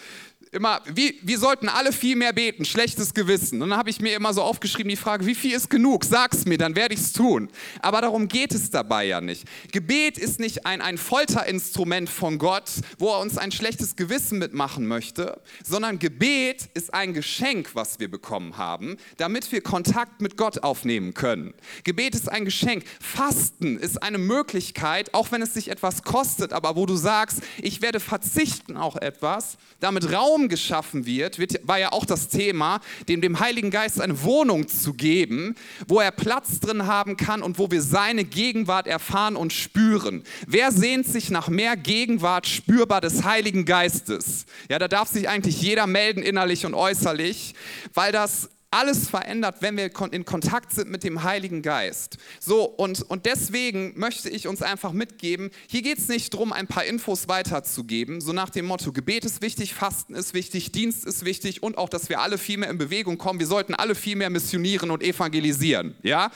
immer, 0.52 0.80
wie, 0.92 1.18
wir 1.22 1.38
sollten 1.38 1.68
alle 1.68 1.92
viel 1.92 2.16
mehr 2.16 2.32
beten, 2.32 2.64
schlechtes 2.64 3.14
Gewissen. 3.14 3.62
Und 3.62 3.70
dann 3.70 3.78
habe 3.78 3.90
ich 3.90 4.00
mir 4.00 4.16
immer 4.16 4.34
so 4.34 4.42
aufgeschrieben 4.42 4.90
die 4.90 4.96
Frage, 4.96 5.24
wie 5.26 5.34
viel 5.34 5.54
ist 5.54 5.70
genug? 5.70 6.04
Sag's 6.04 6.44
mir, 6.44 6.58
dann 6.58 6.74
werde 6.74 6.94
ich 6.94 7.00
es 7.00 7.12
tun. 7.12 7.48
Aber 7.80 8.00
darum 8.00 8.26
geht 8.26 8.52
es 8.52 8.70
dabei 8.70 9.04
ja 9.04 9.20
nicht. 9.20 9.44
Gebet 9.70 10.18
ist 10.18 10.40
nicht 10.40 10.66
ein, 10.66 10.80
ein 10.80 10.98
Folterinstrument 10.98 12.10
von 12.10 12.38
Gott, 12.38 12.70
wo 12.98 13.10
er 13.10 13.20
uns 13.20 13.38
ein 13.38 13.52
schlechtes 13.52 13.94
Gewissen 13.94 14.38
mitmachen 14.38 14.86
möchte, 14.86 15.40
sondern 15.64 16.00
Gebet 16.00 16.68
ist 16.74 16.92
ein 16.92 17.14
Geschenk, 17.14 17.70
was 17.74 18.00
wir 18.00 18.10
bekommen 18.10 18.56
haben, 18.56 18.96
damit 19.18 19.52
wir 19.52 19.60
Kontakt 19.60 20.20
mit 20.20 20.36
Gott 20.36 20.64
aufnehmen 20.64 21.14
können. 21.14 21.54
Gebet 21.84 22.16
ist 22.16 22.28
ein 22.28 22.44
Geschenk. 22.44 22.84
Fasten 22.98 23.78
ist 23.78 24.02
eine 24.02 24.18
Möglichkeit, 24.18 25.14
auch 25.14 25.30
wenn 25.30 25.42
es 25.42 25.54
sich 25.54 25.68
etwas 25.68 26.02
kostet, 26.02 26.52
aber 26.52 26.74
wo 26.74 26.86
du 26.86 26.96
sagst, 26.96 27.40
ich 27.62 27.82
werde 27.82 28.00
verzichten 28.00 28.76
auch 28.76 28.96
etwas, 28.96 29.56
damit 29.78 30.12
Raum 30.12 30.39
Raum 30.40 30.48
geschaffen 30.48 31.06
wird, 31.06 31.38
wird, 31.38 31.60
war 31.66 31.78
ja 31.78 31.92
auch 31.92 32.04
das 32.04 32.28
Thema, 32.28 32.80
dem 33.08 33.20
dem 33.20 33.40
Heiligen 33.40 33.70
Geist 33.70 34.00
eine 34.00 34.22
Wohnung 34.22 34.68
zu 34.68 34.94
geben, 34.94 35.54
wo 35.86 36.00
er 36.00 36.10
Platz 36.10 36.60
drin 36.60 36.86
haben 36.86 37.16
kann 37.16 37.42
und 37.42 37.58
wo 37.58 37.70
wir 37.70 37.82
seine 37.82 38.24
Gegenwart 38.24 38.86
erfahren 38.86 39.36
und 39.36 39.52
spüren. 39.52 40.24
Wer 40.46 40.72
sehnt 40.72 41.06
sich 41.06 41.30
nach 41.30 41.48
mehr 41.48 41.76
Gegenwart 41.76 42.46
spürbar 42.46 43.00
des 43.00 43.24
Heiligen 43.24 43.64
Geistes? 43.64 44.46
Ja, 44.68 44.78
da 44.78 44.88
darf 44.88 45.08
sich 45.08 45.28
eigentlich 45.28 45.60
jeder 45.60 45.86
melden, 45.86 46.22
innerlich 46.22 46.64
und 46.66 46.74
äußerlich, 46.74 47.54
weil 47.94 48.12
das 48.12 48.48
alles 48.70 49.08
verändert, 49.08 49.56
wenn 49.60 49.76
wir 49.76 49.90
in 50.12 50.24
Kontakt 50.24 50.72
sind 50.72 50.90
mit 50.90 51.02
dem 51.02 51.24
Heiligen 51.24 51.62
Geist. 51.62 52.18
So, 52.38 52.64
und, 52.64 53.02
und 53.02 53.26
deswegen 53.26 53.98
möchte 53.98 54.28
ich 54.28 54.46
uns 54.46 54.62
einfach 54.62 54.92
mitgeben, 54.92 55.50
hier 55.68 55.82
geht 55.82 55.98
es 55.98 56.08
nicht 56.08 56.32
darum, 56.32 56.52
ein 56.52 56.68
paar 56.68 56.84
Infos 56.84 57.28
weiterzugeben, 57.28 58.20
so 58.20 58.32
nach 58.32 58.50
dem 58.50 58.66
Motto, 58.66 58.92
Gebet 58.92 59.24
ist 59.24 59.42
wichtig, 59.42 59.74
Fasten 59.74 60.14
ist 60.14 60.34
wichtig, 60.34 60.70
Dienst 60.70 61.04
ist 61.04 61.24
wichtig 61.24 61.62
und 61.62 61.78
auch, 61.78 61.88
dass 61.88 62.08
wir 62.08 62.20
alle 62.20 62.38
viel 62.38 62.58
mehr 62.58 62.70
in 62.70 62.78
Bewegung 62.78 63.18
kommen. 63.18 63.40
Wir 63.40 63.46
sollten 63.46 63.74
alle 63.74 63.94
viel 63.94 64.16
mehr 64.16 64.30
missionieren 64.30 64.90
und 64.90 65.02
evangelisieren, 65.02 65.96
ja? 66.02 66.30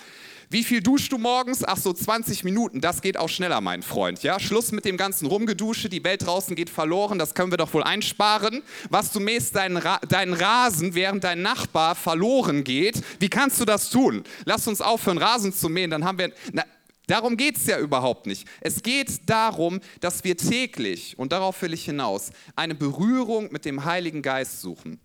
Wie 0.51 0.65
viel 0.65 0.83
duschst 0.83 1.13
du 1.13 1.19
morgens? 1.19 1.65
Ach 1.65 1.77
so, 1.77 1.93
20 1.93 2.45
Minuten. 2.45 2.81
Das 2.81 3.03
geht 3.03 3.17
auch 3.17 3.29
schneller, 3.29 3.61
mein 3.61 3.83
Freund. 3.83 4.23
Ja, 4.23 4.39
Schluss 4.39 4.73
mit 4.73 4.85
dem 4.85 4.97
ganzen 4.97 5.27
Rumgedusche. 5.27 5.89
Die 5.89 6.05
Welt 6.05 6.27
draußen 6.27 6.55
geht 6.55 6.71
verloren. 6.71 7.19
Das 7.19 7.35
können 7.35 7.51
wir 7.51 7.59
doch 7.59 7.73
wohl 7.75 7.83
einsparen. 7.83 8.63
Was 8.91 9.13
du 9.13 9.21
mähst 9.21 9.57
deinen, 9.57 9.77
Ra 9.77 9.99
deinen 10.09 10.35
Rasen, 10.35 10.95
während 10.95 11.25
dein 11.25 11.43
Nachbar 11.43 11.95
verloren 11.95 12.65
geht. 12.65 13.03
Wie 13.19 13.29
kannst 13.29 13.61
du 13.61 13.65
das 13.65 13.91
tun? 13.91 14.25
Lass 14.45 14.67
uns 14.69 14.81
aufhören, 14.81 15.19
Rasen 15.19 15.53
zu 15.53 15.69
mähen. 15.69 15.91
Dann 15.91 16.05
haben 16.05 16.19
wir. 16.19 16.33
Na, 16.53 16.65
Darum 17.07 17.37
geht 17.37 17.59
es 17.59 17.67
ja 17.67 17.79
überhaupt 17.79 18.27
nicht. 18.27 18.49
Es 18.61 18.83
geht 18.83 19.29
darum, 19.29 19.81
dass 20.01 20.25
wir 20.25 20.37
täglich, 20.39 21.19
und 21.19 21.33
darauf 21.33 21.61
will 21.61 21.75
ich 21.75 21.85
hinaus, 21.85 22.31
eine 22.57 22.75
Berührung 22.75 23.53
mit 23.53 23.67
dem 23.67 23.85
Heiligen 23.85 24.23
Geist 24.23 24.63
suchen. 24.63 24.99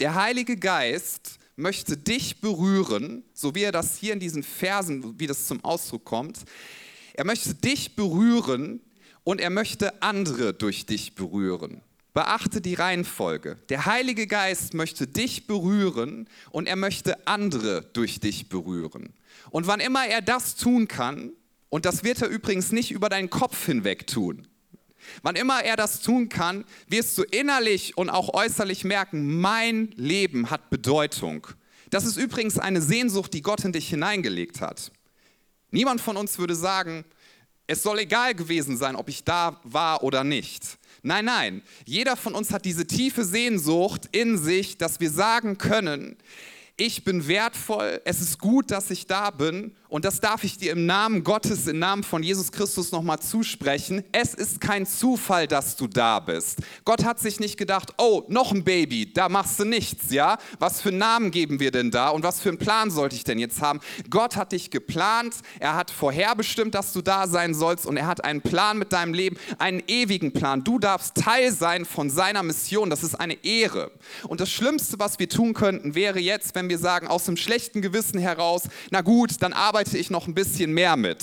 Der 0.00 0.14
Heilige 0.14 0.56
Geist 0.56 1.38
möchte 1.56 1.96
dich 1.96 2.40
berühren, 2.40 3.24
so 3.32 3.54
wie 3.54 3.62
er 3.62 3.72
das 3.72 3.96
hier 3.96 4.12
in 4.12 4.20
diesen 4.20 4.42
Versen, 4.42 5.18
wie 5.18 5.26
das 5.26 5.46
zum 5.46 5.64
Ausdruck 5.64 6.04
kommt. 6.04 6.40
Er 7.14 7.24
möchte 7.24 7.54
dich 7.54 7.94
berühren 7.96 8.80
und 9.22 9.40
er 9.40 9.50
möchte 9.50 10.02
andere 10.02 10.52
durch 10.52 10.86
dich 10.86 11.14
berühren. 11.14 11.80
Beachte 12.12 12.60
die 12.60 12.74
Reihenfolge. 12.74 13.56
Der 13.68 13.86
Heilige 13.86 14.26
Geist 14.26 14.74
möchte 14.74 15.06
dich 15.06 15.46
berühren 15.46 16.28
und 16.50 16.68
er 16.68 16.76
möchte 16.76 17.26
andere 17.26 17.82
durch 17.92 18.20
dich 18.20 18.48
berühren. 18.48 19.12
Und 19.50 19.66
wann 19.66 19.80
immer 19.80 20.06
er 20.06 20.22
das 20.22 20.54
tun 20.54 20.86
kann, 20.86 21.32
und 21.70 21.86
das 21.86 22.04
wird 22.04 22.22
er 22.22 22.28
übrigens 22.28 22.70
nicht 22.70 22.92
über 22.92 23.08
deinen 23.08 23.30
Kopf 23.30 23.66
hinweg 23.66 24.06
tun, 24.06 24.46
Wann 25.22 25.36
immer 25.36 25.62
er 25.62 25.76
das 25.76 26.00
tun 26.00 26.28
kann, 26.28 26.64
wirst 26.88 27.16
du 27.18 27.22
innerlich 27.22 27.96
und 27.96 28.10
auch 28.10 28.34
äußerlich 28.34 28.84
merken, 28.84 29.40
mein 29.40 29.90
Leben 29.96 30.50
hat 30.50 30.70
Bedeutung. 30.70 31.46
Das 31.90 32.04
ist 32.04 32.16
übrigens 32.16 32.58
eine 32.58 32.82
Sehnsucht, 32.82 33.32
die 33.34 33.42
Gott 33.42 33.64
in 33.64 33.72
dich 33.72 33.88
hineingelegt 33.88 34.60
hat. 34.60 34.90
Niemand 35.70 36.00
von 36.00 36.16
uns 36.16 36.38
würde 36.38 36.54
sagen, 36.54 37.04
es 37.66 37.82
soll 37.82 38.00
egal 38.00 38.34
gewesen 38.34 38.76
sein, 38.76 38.96
ob 38.96 39.08
ich 39.08 39.24
da 39.24 39.60
war 39.64 40.02
oder 40.02 40.24
nicht. 40.24 40.78
Nein, 41.02 41.26
nein, 41.26 41.62
jeder 41.84 42.16
von 42.16 42.34
uns 42.34 42.50
hat 42.50 42.64
diese 42.64 42.86
tiefe 42.86 43.24
Sehnsucht 43.24 44.08
in 44.12 44.38
sich, 44.38 44.78
dass 44.78 45.00
wir 45.00 45.10
sagen 45.10 45.58
können, 45.58 46.16
ich 46.76 47.04
bin 47.04 47.28
wertvoll, 47.28 48.00
es 48.04 48.20
ist 48.20 48.38
gut, 48.38 48.70
dass 48.70 48.90
ich 48.90 49.06
da 49.06 49.30
bin 49.30 49.74
und 49.94 50.04
das 50.04 50.18
darf 50.18 50.42
ich 50.42 50.58
dir 50.58 50.72
im 50.72 50.86
Namen 50.86 51.22
Gottes, 51.22 51.68
im 51.68 51.78
Namen 51.78 52.02
von 52.02 52.24
Jesus 52.24 52.50
Christus 52.50 52.90
nochmal 52.90 53.20
zusprechen. 53.20 54.02
Es 54.10 54.34
ist 54.34 54.60
kein 54.60 54.86
Zufall, 54.86 55.46
dass 55.46 55.76
du 55.76 55.86
da 55.86 56.18
bist. 56.18 56.58
Gott 56.84 57.04
hat 57.04 57.20
sich 57.20 57.38
nicht 57.38 57.56
gedacht, 57.56 57.94
oh, 57.98 58.24
noch 58.26 58.50
ein 58.50 58.64
Baby, 58.64 59.12
da 59.12 59.28
machst 59.28 59.60
du 59.60 59.64
nichts, 59.64 60.10
ja? 60.10 60.36
Was 60.58 60.80
für 60.80 60.88
einen 60.88 60.98
Namen 60.98 61.30
geben 61.30 61.60
wir 61.60 61.70
denn 61.70 61.92
da 61.92 62.08
und 62.08 62.24
was 62.24 62.40
für 62.40 62.48
einen 62.48 62.58
Plan 62.58 62.90
sollte 62.90 63.14
ich 63.14 63.22
denn 63.22 63.38
jetzt 63.38 63.60
haben? 63.60 63.78
Gott 64.10 64.34
hat 64.34 64.50
dich 64.50 64.72
geplant, 64.72 65.36
er 65.60 65.76
hat 65.76 65.92
vorherbestimmt, 65.92 66.74
dass 66.74 66.92
du 66.92 67.00
da 67.00 67.28
sein 67.28 67.54
sollst 67.54 67.86
und 67.86 67.96
er 67.96 68.08
hat 68.08 68.24
einen 68.24 68.40
Plan 68.40 68.76
mit 68.76 68.92
deinem 68.92 69.14
Leben, 69.14 69.36
einen 69.58 69.80
ewigen 69.86 70.32
Plan. 70.32 70.64
Du 70.64 70.80
darfst 70.80 71.14
Teil 71.14 71.52
sein 71.52 71.84
von 71.84 72.10
seiner 72.10 72.42
Mission, 72.42 72.90
das 72.90 73.04
ist 73.04 73.14
eine 73.14 73.44
Ehre. 73.44 73.92
Und 74.26 74.40
das 74.40 74.50
Schlimmste, 74.50 74.98
was 74.98 75.20
wir 75.20 75.28
tun 75.28 75.54
könnten, 75.54 75.94
wäre 75.94 76.18
jetzt, 76.18 76.56
wenn 76.56 76.63
wir 76.68 76.78
sagen, 76.78 77.06
aus 77.06 77.24
dem 77.24 77.36
schlechten 77.36 77.82
Gewissen 77.82 78.18
heraus, 78.18 78.62
na 78.90 79.00
gut, 79.00 79.40
dann 79.40 79.52
arbeite 79.52 79.84
arbeite 79.84 79.98
ich 79.98 80.08
noch 80.08 80.26
ein 80.26 80.34
bisschen 80.34 80.72
mehr 80.72 80.96
mit. 80.96 81.22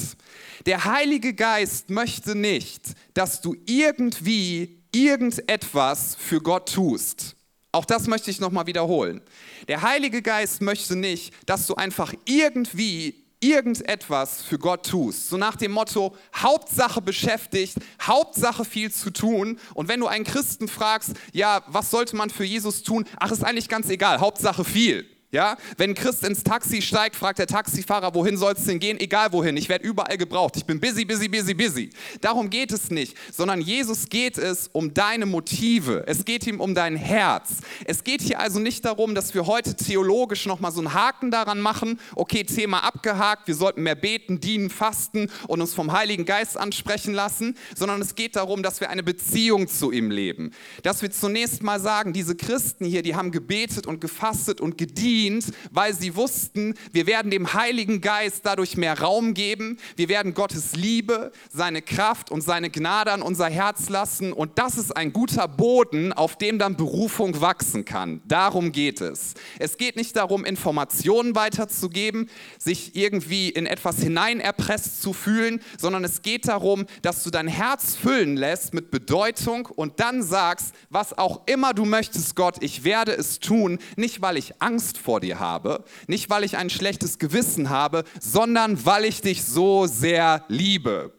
Der 0.65 0.85
Heilige 0.85 1.33
Geist 1.33 1.89
möchte 1.89 2.35
nicht, 2.35 2.83
dass 3.13 3.41
du 3.41 3.55
irgendwie 3.65 4.83
irgendetwas 4.91 6.15
für 6.19 6.41
Gott 6.41 6.73
tust. 6.73 7.35
Auch 7.71 7.85
das 7.85 8.07
möchte 8.07 8.29
ich 8.29 8.39
nochmal 8.39 8.67
wiederholen. 8.67 9.21
Der 9.67 9.81
Heilige 9.81 10.21
Geist 10.21 10.61
möchte 10.61 10.95
nicht, 10.95 11.33
dass 11.47 11.65
du 11.65 11.75
einfach 11.75 12.13
irgendwie 12.25 13.23
irgendetwas 13.39 14.43
für 14.43 14.59
Gott 14.59 14.85
tust. 14.85 15.29
So 15.29 15.37
nach 15.37 15.55
dem 15.55 15.71
Motto, 15.71 16.15
Hauptsache 16.35 17.01
beschäftigt, 17.01 17.77
Hauptsache 18.01 18.65
viel 18.65 18.91
zu 18.91 19.11
tun. 19.11 19.57
Und 19.73 19.87
wenn 19.87 19.99
du 19.99 20.07
einen 20.07 20.25
Christen 20.25 20.67
fragst, 20.67 21.13
ja, 21.33 21.63
was 21.67 21.89
sollte 21.89 22.15
man 22.15 22.29
für 22.29 22.43
Jesus 22.43 22.83
tun? 22.83 23.05
Ach, 23.19 23.31
ist 23.31 23.43
eigentlich 23.43 23.69
ganz 23.69 23.89
egal, 23.89 24.19
Hauptsache 24.19 24.63
viel. 24.63 25.09
Ja, 25.33 25.55
wenn 25.77 25.95
Christ 25.95 26.25
ins 26.25 26.43
Taxi 26.43 26.81
steigt, 26.81 27.15
fragt 27.15 27.39
der 27.39 27.47
Taxifahrer, 27.47 28.13
wohin 28.13 28.35
soll 28.35 28.51
es 28.51 28.65
denn 28.65 28.79
gehen? 28.79 28.99
Egal 28.99 29.31
wohin, 29.31 29.55
ich 29.55 29.69
werde 29.69 29.85
überall 29.85 30.17
gebraucht. 30.17 30.57
Ich 30.57 30.65
bin 30.65 30.81
busy, 30.81 31.05
busy, 31.05 31.29
busy, 31.29 31.53
busy. 31.53 31.89
Darum 32.19 32.49
geht 32.49 32.73
es 32.73 32.91
nicht, 32.91 33.15
sondern 33.31 33.61
Jesus 33.61 34.09
geht 34.09 34.37
es 34.37 34.69
um 34.73 34.93
deine 34.93 35.25
Motive. 35.25 36.03
Es 36.05 36.25
geht 36.25 36.45
ihm 36.47 36.59
um 36.59 36.75
dein 36.75 36.97
Herz. 36.97 37.61
Es 37.85 38.03
geht 38.03 38.21
hier 38.21 38.41
also 38.41 38.59
nicht 38.59 38.83
darum, 38.83 39.15
dass 39.15 39.33
wir 39.33 39.45
heute 39.45 39.73
theologisch 39.77 40.45
nochmal 40.47 40.73
so 40.73 40.81
einen 40.81 40.93
Haken 40.93 41.31
daran 41.31 41.61
machen. 41.61 41.97
Okay, 42.13 42.43
Thema 42.43 42.83
abgehakt, 42.83 43.47
wir 43.47 43.55
sollten 43.55 43.83
mehr 43.83 43.95
beten, 43.95 44.41
dienen, 44.41 44.69
fasten 44.69 45.31
und 45.47 45.61
uns 45.61 45.73
vom 45.73 45.93
Heiligen 45.93 46.25
Geist 46.25 46.57
ansprechen 46.57 47.13
lassen, 47.13 47.55
sondern 47.73 48.01
es 48.01 48.15
geht 48.15 48.35
darum, 48.35 48.63
dass 48.63 48.81
wir 48.81 48.89
eine 48.89 49.01
Beziehung 49.01 49.69
zu 49.69 49.93
ihm 49.93 50.11
leben. 50.11 50.51
Dass 50.83 51.01
wir 51.01 51.09
zunächst 51.09 51.63
mal 51.63 51.79
sagen, 51.79 52.11
diese 52.11 52.35
Christen 52.35 52.83
hier, 52.83 53.01
die 53.01 53.15
haben 53.15 53.31
gebetet 53.31 53.87
und 53.87 54.01
gefastet 54.01 54.59
und 54.59 54.77
gedient 54.77 55.20
gedient, 55.21 55.53
weil 55.71 55.93
sie 55.93 56.15
wussten, 56.15 56.73
wir 56.91 57.05
werden 57.05 57.29
dem 57.29 57.53
Heiligen 57.53 58.01
Geist 58.01 58.41
dadurch 58.43 58.75
mehr 58.75 58.99
Raum 58.99 59.33
geben. 59.33 59.77
Wir 59.95 60.09
werden 60.09 60.33
Gottes 60.33 60.75
Liebe, 60.75 61.31
seine 61.51 61.81
Kraft 61.81 62.31
und 62.31 62.41
seine 62.41 62.71
Gnade 62.71 63.11
an 63.11 63.21
unser 63.21 63.47
Herz 63.49 63.89
lassen. 63.89 64.33
Und 64.33 64.57
das 64.57 64.77
ist 64.77 64.97
ein 64.97 65.13
guter 65.13 65.47
Boden, 65.47 66.11
auf 66.11 66.37
dem 66.37 66.57
dann 66.57 66.75
Berufung 66.75 67.39
wachsen 67.39 67.85
kann. 67.85 68.21
Darum 68.25 68.71
geht 68.71 68.99
es. 69.01 69.35
Es 69.59 69.77
geht 69.77 69.95
nicht 69.95 70.15
darum, 70.15 70.43
Informationen 70.43 71.35
weiterzugeben, 71.35 72.27
sich 72.57 72.95
irgendwie 72.95 73.49
in 73.49 73.67
etwas 73.67 73.97
hineinerpresst 73.99 75.03
zu 75.03 75.13
fühlen, 75.13 75.61
sondern 75.77 76.03
es 76.03 76.23
geht 76.23 76.47
darum, 76.47 76.85
dass 77.03 77.23
du 77.23 77.29
dein 77.29 77.47
Herz 77.47 77.95
füllen 77.95 78.37
lässt 78.37 78.73
mit 78.73 78.89
Bedeutung 78.89 79.67
und 79.67 79.99
dann 79.99 80.23
sagst, 80.23 80.73
was 80.89 81.15
auch 81.15 81.41
immer 81.45 81.73
du 81.73 81.85
möchtest, 81.85 82.35
Gott, 82.35 82.55
ich 82.61 82.83
werde 82.83 83.11
es 83.11 83.39
tun, 83.39 83.77
nicht 83.95 84.21
weil 84.21 84.37
ich 84.37 84.59
Angst 84.61 84.97
vor 84.97 85.10
vor 85.11 85.19
dir 85.19 85.41
habe, 85.41 85.83
nicht 86.07 86.29
weil 86.29 86.45
ich 86.45 86.55
ein 86.55 86.69
schlechtes 86.69 87.19
Gewissen 87.19 87.69
habe, 87.69 88.05
sondern 88.21 88.85
weil 88.85 89.03
ich 89.03 89.19
dich 89.19 89.43
so 89.43 89.85
sehr 89.85 90.45
liebe. 90.47 91.11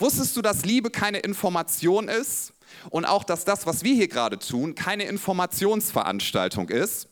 Wusstest 0.00 0.36
du, 0.36 0.42
dass 0.42 0.64
Liebe 0.64 0.90
keine 0.90 1.18
Information 1.20 2.08
ist 2.08 2.54
und 2.90 3.04
auch, 3.04 3.22
dass 3.22 3.44
das, 3.44 3.64
was 3.64 3.84
wir 3.84 3.94
hier 3.94 4.08
gerade 4.08 4.40
tun, 4.40 4.74
keine 4.74 5.04
Informationsveranstaltung 5.04 6.70
ist? 6.70 7.06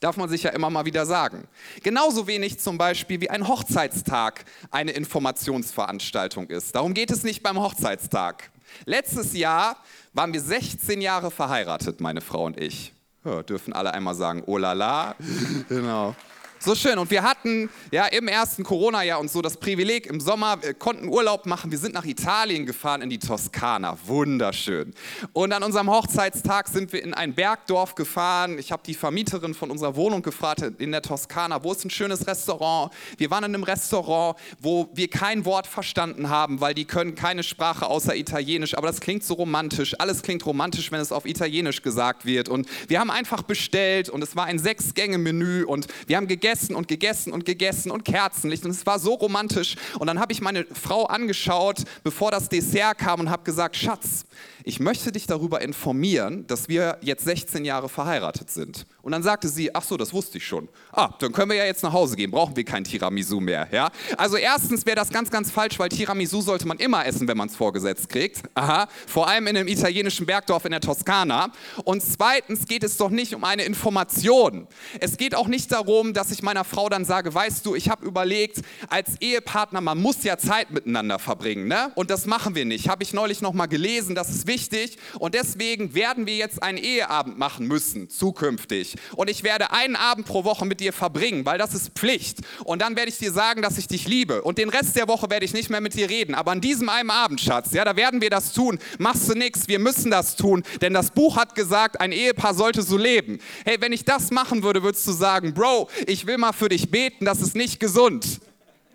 Darf 0.00 0.16
man 0.16 0.30
sich 0.30 0.44
ja 0.44 0.50
immer 0.52 0.70
mal 0.70 0.86
wieder 0.86 1.04
sagen. 1.04 1.46
Genauso 1.82 2.26
wenig 2.26 2.58
zum 2.58 2.78
Beispiel 2.78 3.20
wie 3.20 3.28
ein 3.28 3.46
Hochzeitstag 3.46 4.46
eine 4.70 4.92
Informationsveranstaltung 4.92 6.48
ist. 6.48 6.74
Darum 6.74 6.94
geht 6.94 7.10
es 7.10 7.22
nicht 7.22 7.42
beim 7.42 7.58
Hochzeitstag. 7.58 8.50
Letztes 8.86 9.34
Jahr 9.34 9.76
waren 10.14 10.32
wir 10.32 10.40
16 10.40 11.02
Jahre 11.02 11.30
verheiratet, 11.30 12.00
meine 12.00 12.22
Frau 12.22 12.46
und 12.46 12.58
ich. 12.58 12.94
Ja, 13.24 13.42
dürfen 13.42 13.72
alle 13.72 13.92
einmal 13.92 14.14
sagen, 14.14 14.42
oh 14.46 14.56
la 14.56 14.72
la. 14.72 15.14
genau. 15.68 16.14
So 16.62 16.74
schön. 16.74 16.98
Und 16.98 17.10
wir 17.10 17.22
hatten 17.22 17.70
ja 17.90 18.04
im 18.04 18.28
ersten 18.28 18.64
Corona-Jahr 18.64 19.18
und 19.18 19.30
so 19.30 19.40
das 19.40 19.56
Privileg, 19.56 20.04
im 20.04 20.20
Sommer 20.20 20.62
wir 20.62 20.74
konnten 20.74 21.08
Urlaub 21.08 21.46
machen. 21.46 21.70
Wir 21.70 21.78
sind 21.78 21.94
nach 21.94 22.04
Italien 22.04 22.66
gefahren, 22.66 23.00
in 23.00 23.08
die 23.08 23.18
Toskana. 23.18 23.96
Wunderschön. 24.04 24.92
Und 25.32 25.54
an 25.54 25.62
unserem 25.62 25.88
Hochzeitstag 25.88 26.68
sind 26.68 26.92
wir 26.92 27.02
in 27.02 27.14
ein 27.14 27.34
Bergdorf 27.34 27.94
gefahren. 27.94 28.58
Ich 28.58 28.72
habe 28.72 28.82
die 28.84 28.92
Vermieterin 28.92 29.54
von 29.54 29.70
unserer 29.70 29.96
Wohnung 29.96 30.20
gefragt 30.20 30.60
in 30.76 30.92
der 30.92 31.00
Toskana, 31.00 31.64
wo 31.64 31.72
ist 31.72 31.82
ein 31.86 31.88
schönes 31.88 32.26
Restaurant? 32.26 32.92
Wir 33.16 33.30
waren 33.30 33.44
in 33.44 33.54
einem 33.54 33.64
Restaurant, 33.64 34.38
wo 34.58 34.90
wir 34.92 35.08
kein 35.08 35.46
Wort 35.46 35.66
verstanden 35.66 36.28
haben, 36.28 36.60
weil 36.60 36.74
die 36.74 36.84
können 36.84 37.14
keine 37.14 37.42
Sprache 37.42 37.86
außer 37.86 38.14
Italienisch. 38.14 38.76
Aber 38.76 38.88
das 38.88 39.00
klingt 39.00 39.24
so 39.24 39.32
romantisch. 39.32 39.98
Alles 39.98 40.20
klingt 40.20 40.44
romantisch, 40.44 40.92
wenn 40.92 41.00
es 41.00 41.10
auf 41.10 41.24
Italienisch 41.24 41.80
gesagt 41.80 42.26
wird. 42.26 42.50
Und 42.50 42.68
wir 42.88 43.00
haben 43.00 43.10
einfach 43.10 43.40
bestellt 43.44 44.10
und 44.10 44.22
es 44.22 44.36
war 44.36 44.44
ein 44.44 44.58
Sechs-Gänge-Menü 44.58 45.64
und 45.64 45.86
wir 46.06 46.18
haben 46.18 46.26
gegessen 46.26 46.49
gegessen 46.50 46.74
und 46.74 46.88
gegessen 46.88 47.32
und 47.32 47.44
gegessen 47.44 47.90
und 47.92 48.04
Kerzenlicht 48.04 48.64
und 48.64 48.72
es 48.72 48.84
war 48.84 48.98
so 48.98 49.14
romantisch. 49.14 49.76
Und 49.98 50.08
dann 50.08 50.18
habe 50.18 50.32
ich 50.32 50.40
meine 50.40 50.66
Frau 50.72 51.06
angeschaut, 51.06 51.84
bevor 52.02 52.32
das 52.32 52.48
Dessert 52.48 52.98
kam 52.98 53.20
und 53.20 53.30
habe 53.30 53.44
gesagt, 53.44 53.76
Schatz, 53.76 54.24
ich 54.64 54.80
möchte 54.80 55.12
dich 55.12 55.26
darüber 55.26 55.62
informieren, 55.62 56.46
dass 56.46 56.68
wir 56.68 56.98
jetzt 57.00 57.24
16 57.24 57.64
Jahre 57.64 57.88
verheiratet 57.88 58.50
sind. 58.50 58.86
Und 59.02 59.12
dann 59.12 59.22
sagte 59.22 59.48
sie, 59.48 59.74
ach 59.74 59.82
so, 59.82 59.96
das 59.96 60.12
wusste 60.12 60.38
ich 60.38 60.46
schon. 60.46 60.68
Ah, 60.92 61.14
dann 61.18 61.32
können 61.32 61.50
wir 61.50 61.56
ja 61.56 61.64
jetzt 61.64 61.82
nach 61.82 61.92
Hause 61.92 62.16
gehen, 62.16 62.30
brauchen 62.30 62.54
wir 62.56 62.64
kein 62.64 62.84
Tiramisu 62.84 63.40
mehr. 63.40 63.68
Ja? 63.72 63.90
Also 64.16 64.36
erstens 64.36 64.84
wäre 64.84 64.96
das 64.96 65.10
ganz, 65.10 65.30
ganz 65.30 65.50
falsch, 65.50 65.78
weil 65.78 65.88
Tiramisu 65.88 66.42
sollte 66.42 66.66
man 66.68 66.78
immer 66.78 67.06
essen, 67.06 67.26
wenn 67.26 67.36
man 67.36 67.48
es 67.48 67.56
vorgesetzt 67.56 68.08
kriegt. 68.08 68.42
Aha, 68.54 68.88
vor 69.06 69.28
allem 69.28 69.46
in 69.46 69.56
einem 69.56 69.68
italienischen 69.68 70.26
Bergdorf 70.26 70.64
in 70.64 70.72
der 70.72 70.80
Toskana. 70.80 71.52
Und 71.84 72.02
zweitens 72.02 72.66
geht 72.66 72.84
es 72.84 72.96
doch 72.96 73.10
nicht 73.10 73.34
um 73.34 73.44
eine 73.44 73.62
Information. 73.62 74.66
Es 75.00 75.16
geht 75.16 75.34
auch 75.34 75.48
nicht 75.48 75.72
darum, 75.72 76.12
dass 76.12 76.30
ich 76.30 76.39
meiner 76.42 76.64
Frau 76.64 76.88
dann 76.88 77.04
sage, 77.04 77.34
weißt 77.34 77.64
du, 77.66 77.74
ich 77.74 77.88
habe 77.88 78.06
überlegt, 78.06 78.60
als 78.88 79.20
Ehepartner, 79.20 79.80
man 79.80 79.98
muss 79.98 80.22
ja 80.24 80.38
Zeit 80.38 80.70
miteinander 80.70 81.18
verbringen. 81.18 81.68
Ne? 81.68 81.92
Und 81.94 82.10
das 82.10 82.26
machen 82.26 82.54
wir 82.54 82.64
nicht. 82.64 82.88
Habe 82.88 83.02
ich 83.02 83.12
neulich 83.12 83.40
noch 83.40 83.52
mal 83.52 83.66
gelesen, 83.66 84.14
das 84.14 84.30
ist 84.30 84.46
wichtig. 84.46 84.96
Und 85.18 85.34
deswegen 85.34 85.94
werden 85.94 86.26
wir 86.26 86.36
jetzt 86.36 86.62
einen 86.62 86.78
Eheabend 86.78 87.38
machen 87.38 87.66
müssen, 87.66 88.08
zukünftig. 88.10 88.96
Und 89.16 89.30
ich 89.30 89.42
werde 89.42 89.72
einen 89.72 89.96
Abend 89.96 90.26
pro 90.26 90.44
Woche 90.44 90.66
mit 90.66 90.80
dir 90.80 90.92
verbringen, 90.92 91.44
weil 91.46 91.58
das 91.58 91.74
ist 91.74 91.90
Pflicht. 91.90 92.38
Und 92.64 92.82
dann 92.82 92.96
werde 92.96 93.10
ich 93.10 93.18
dir 93.18 93.32
sagen, 93.32 93.62
dass 93.62 93.78
ich 93.78 93.88
dich 93.88 94.06
liebe. 94.06 94.42
Und 94.42 94.58
den 94.58 94.68
Rest 94.68 94.96
der 94.96 95.08
Woche 95.08 95.30
werde 95.30 95.44
ich 95.44 95.52
nicht 95.52 95.70
mehr 95.70 95.80
mit 95.80 95.94
dir 95.94 96.08
reden. 96.08 96.34
Aber 96.34 96.52
an 96.52 96.60
diesem 96.60 96.88
einen 96.88 97.10
Abend, 97.10 97.40
Schatz, 97.40 97.72
ja, 97.72 97.84
da 97.84 97.96
werden 97.96 98.20
wir 98.20 98.30
das 98.30 98.52
tun. 98.52 98.78
Machst 98.98 99.28
du 99.28 99.34
nichts, 99.34 99.68
wir 99.68 99.78
müssen 99.78 100.10
das 100.10 100.36
tun. 100.36 100.62
Denn 100.80 100.94
das 100.94 101.10
Buch 101.10 101.36
hat 101.36 101.54
gesagt, 101.54 102.00
ein 102.00 102.12
Ehepaar 102.12 102.54
sollte 102.54 102.82
so 102.82 102.96
leben. 102.96 103.38
Hey, 103.64 103.76
wenn 103.80 103.92
ich 103.92 104.04
das 104.04 104.30
machen 104.30 104.62
würde, 104.62 104.82
würdest 104.82 105.06
du 105.06 105.12
sagen, 105.12 105.54
Bro, 105.54 105.88
ich 106.06 106.26
will 106.30 106.38
mal 106.38 106.52
für 106.52 106.68
dich 106.68 106.92
beten, 106.92 107.24
das 107.24 107.40
ist 107.40 107.56
nicht 107.56 107.80
gesund. 107.80 108.40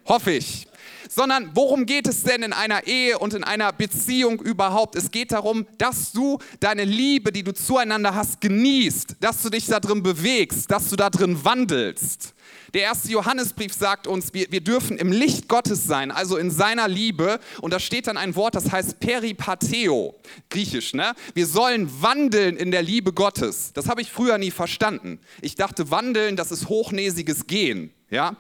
Hoffe 0.05 0.31
ich 0.31 0.67
sondern 1.07 1.51
worum 1.53 1.85
geht 1.85 2.07
es 2.07 2.23
denn 2.23 2.43
in 2.43 2.51
einer 2.51 2.87
Ehe 2.87 3.17
und 3.19 3.33
in 3.33 3.43
einer 3.43 3.71
Beziehung 3.71 4.41
überhaupt? 4.41 4.95
Es 4.95 5.11
geht 5.11 5.31
darum, 5.31 5.65
dass 5.77 6.11
du 6.11 6.39
deine 6.59 6.83
Liebe, 6.83 7.31
die 7.31 7.43
du 7.43 7.53
zueinander 7.53 8.15
hast, 8.15 8.41
genießt, 8.41 9.17
dass 9.21 9.41
du 9.41 9.49
dich 9.49 9.67
da 9.67 9.79
drin 9.79 10.03
bewegst, 10.03 10.69
dass 10.69 10.89
du 10.89 10.97
da 10.97 11.09
drin 11.09 11.45
wandelst. 11.45 12.34
Der 12.75 12.81
erste 12.81 13.09
Johannesbrief 13.09 13.73
sagt 13.73 14.05
uns, 14.05 14.33
wir, 14.33 14.51
wir 14.51 14.59
dürfen 14.59 14.97
im 14.97 15.09
Licht 15.09 15.47
Gottes 15.47 15.85
sein, 15.85 16.11
also 16.11 16.35
in 16.35 16.51
seiner 16.51 16.89
Liebe. 16.89 17.39
Und 17.61 17.71
da 17.71 17.79
steht 17.79 18.07
dann 18.07 18.17
ein 18.17 18.35
Wort, 18.35 18.53
das 18.53 18.69
heißt 18.69 18.99
Peripateo, 18.99 20.13
griechisch. 20.49 20.93
Ne? 20.93 21.13
Wir 21.33 21.47
sollen 21.47 21.89
wandeln 22.01 22.57
in 22.57 22.71
der 22.71 22.83
Liebe 22.83 23.13
Gottes. 23.13 23.71
Das 23.71 23.87
habe 23.87 24.01
ich 24.01 24.11
früher 24.11 24.37
nie 24.37 24.51
verstanden. 24.51 25.21
Ich 25.41 25.55
dachte, 25.55 25.89
wandeln, 25.89 26.35
das 26.35 26.51
ist 26.51 26.67
hochnäsiges 26.67 27.47
Gehen. 27.47 27.93
Ja? 28.09 28.35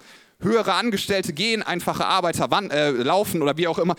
Höhere 0.45 0.73
Angestellte 0.75 1.33
gehen, 1.33 1.61
einfache 1.61 2.05
Arbeiter 2.05 2.49
äh, 2.71 2.91
laufen 2.91 3.41
oder 3.41 3.57
wie 3.57 3.67
auch 3.67 3.79
immer, 3.79 3.95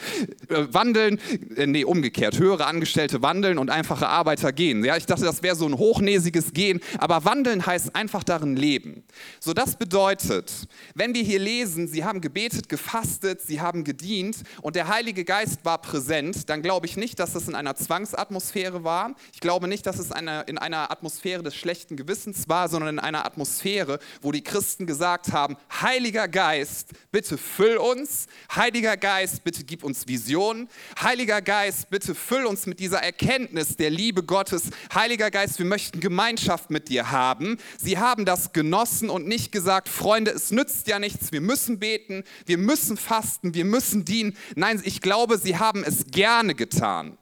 äh, 0.49 0.65
wandeln. 0.71 1.21
Äh, 1.57 1.67
nee, 1.67 1.85
umgekehrt. 1.85 2.39
Höhere 2.39 2.67
Angestellte 2.67 3.23
wandeln 3.23 3.59
und 3.59 3.71
einfache 3.71 4.09
Arbeiter 4.09 4.53
gehen. 4.53 4.85
Ja, 4.85 4.97
ich 4.97 5.07
dachte, 5.07 5.25
das 5.25 5.43
wäre 5.43 5.57
so 5.57 5.67
ein 5.67 5.77
hochnäsiges 5.77 6.53
Gehen. 6.53 6.81
Aber 6.99 7.25
wandeln 7.25 7.67
heißt 7.67 7.95
einfach 7.95 8.25
darin 8.25 8.57
leben. 8.57 9.05
So, 9.41 9.53
das 9.53 9.77
bedeutet, 9.77 10.53
wenn 10.95 11.15
wir 11.15 11.23
hier 11.23 11.39
lesen, 11.39 11.89
sie 11.89 12.05
haben 12.05 12.21
gebetet, 12.21 12.69
gefastet, 12.69 13.43
sie 13.43 13.61
haben 13.61 13.85
gedient 13.85 14.39
und 14.63 14.77
der 14.77 14.89
Heilige 14.89 15.25
Geist 15.25 15.65
war 15.65 15.79
präsent, 15.79 16.49
dann 16.49 16.63
glaube 16.63 16.87
ich 16.87 16.97
nicht, 16.97 17.19
dass 17.19 17.33
das 17.35 17.49
in 17.49 17.55
einer 17.55 17.77
Zwangsatmosphäre 17.77 18.85
war. 18.85 19.15
Ich 19.33 19.41
glaube 19.41 19.69
nicht, 19.69 19.87
dass 19.87 19.99
es 19.99 20.13
eine, 20.13 20.43
in 20.43 20.59
einer 20.59 20.91
Atmosphäre 20.91 21.43
des 21.43 21.55
schlechten 21.55 21.97
Gewissens 21.97 22.49
war, 22.49 22.69
sondern 22.69 22.97
in 22.97 22.99
einer 22.99 23.27
Atmosphäre, 23.27 23.99
wo 24.23 24.33
die 24.33 24.43
Christen 24.43 24.87
gesagt 24.87 25.33
haben, 25.33 25.57
Heiliger 25.83 26.07
Heiliger 26.07 26.29
Geist, 26.37 26.91
bitte 27.13 27.39
füll 27.39 27.79
uns. 27.79 28.27
Heiliger 28.55 28.99
Geist, 28.99 29.43
bitte 29.43 29.65
gib 29.65 29.83
uns 29.83 30.07
Visionen. 30.07 30.69
Heiliger 31.01 31.41
Geist, 31.41 31.89
bitte 31.89 32.15
füll 32.15 32.45
uns 32.45 32.67
mit 32.67 32.79
dieser 32.79 32.99
Erkenntnis 32.99 33.79
der 33.79 33.89
Liebe 33.89 34.23
Gottes. 34.23 34.65
Heiliger 34.95 35.31
Geist, 35.31 35.59
wir 35.59 35.65
möchten 35.65 35.99
Gemeinschaft 35.99 36.69
mit 36.69 36.91
dir 36.91 37.11
haben. 37.11 37.57
Sie 37.79 37.97
haben 37.97 38.27
das 38.27 38.53
genossen 38.53 39.09
und 39.09 39.27
nicht 39.27 39.51
gesagt, 39.51 39.89
Freunde, 39.89 40.31
es 40.31 40.51
nützt 40.51 40.89
ja 40.89 40.99
nichts, 40.99 41.33
wir 41.33 41.41
müssen 41.41 41.79
beten, 41.79 42.23
wir 42.45 42.59
müssen 42.59 42.99
fasten, 42.99 43.55
wir 43.55 43.65
müssen 43.65 44.05
dienen. 44.05 44.37
Nein, 44.57 44.83
ich 44.85 45.01
glaube, 45.01 45.39
sie 45.39 45.57
haben 45.57 45.85
es 45.85 46.05
gerne 46.09 46.55
getan. 46.55 47.17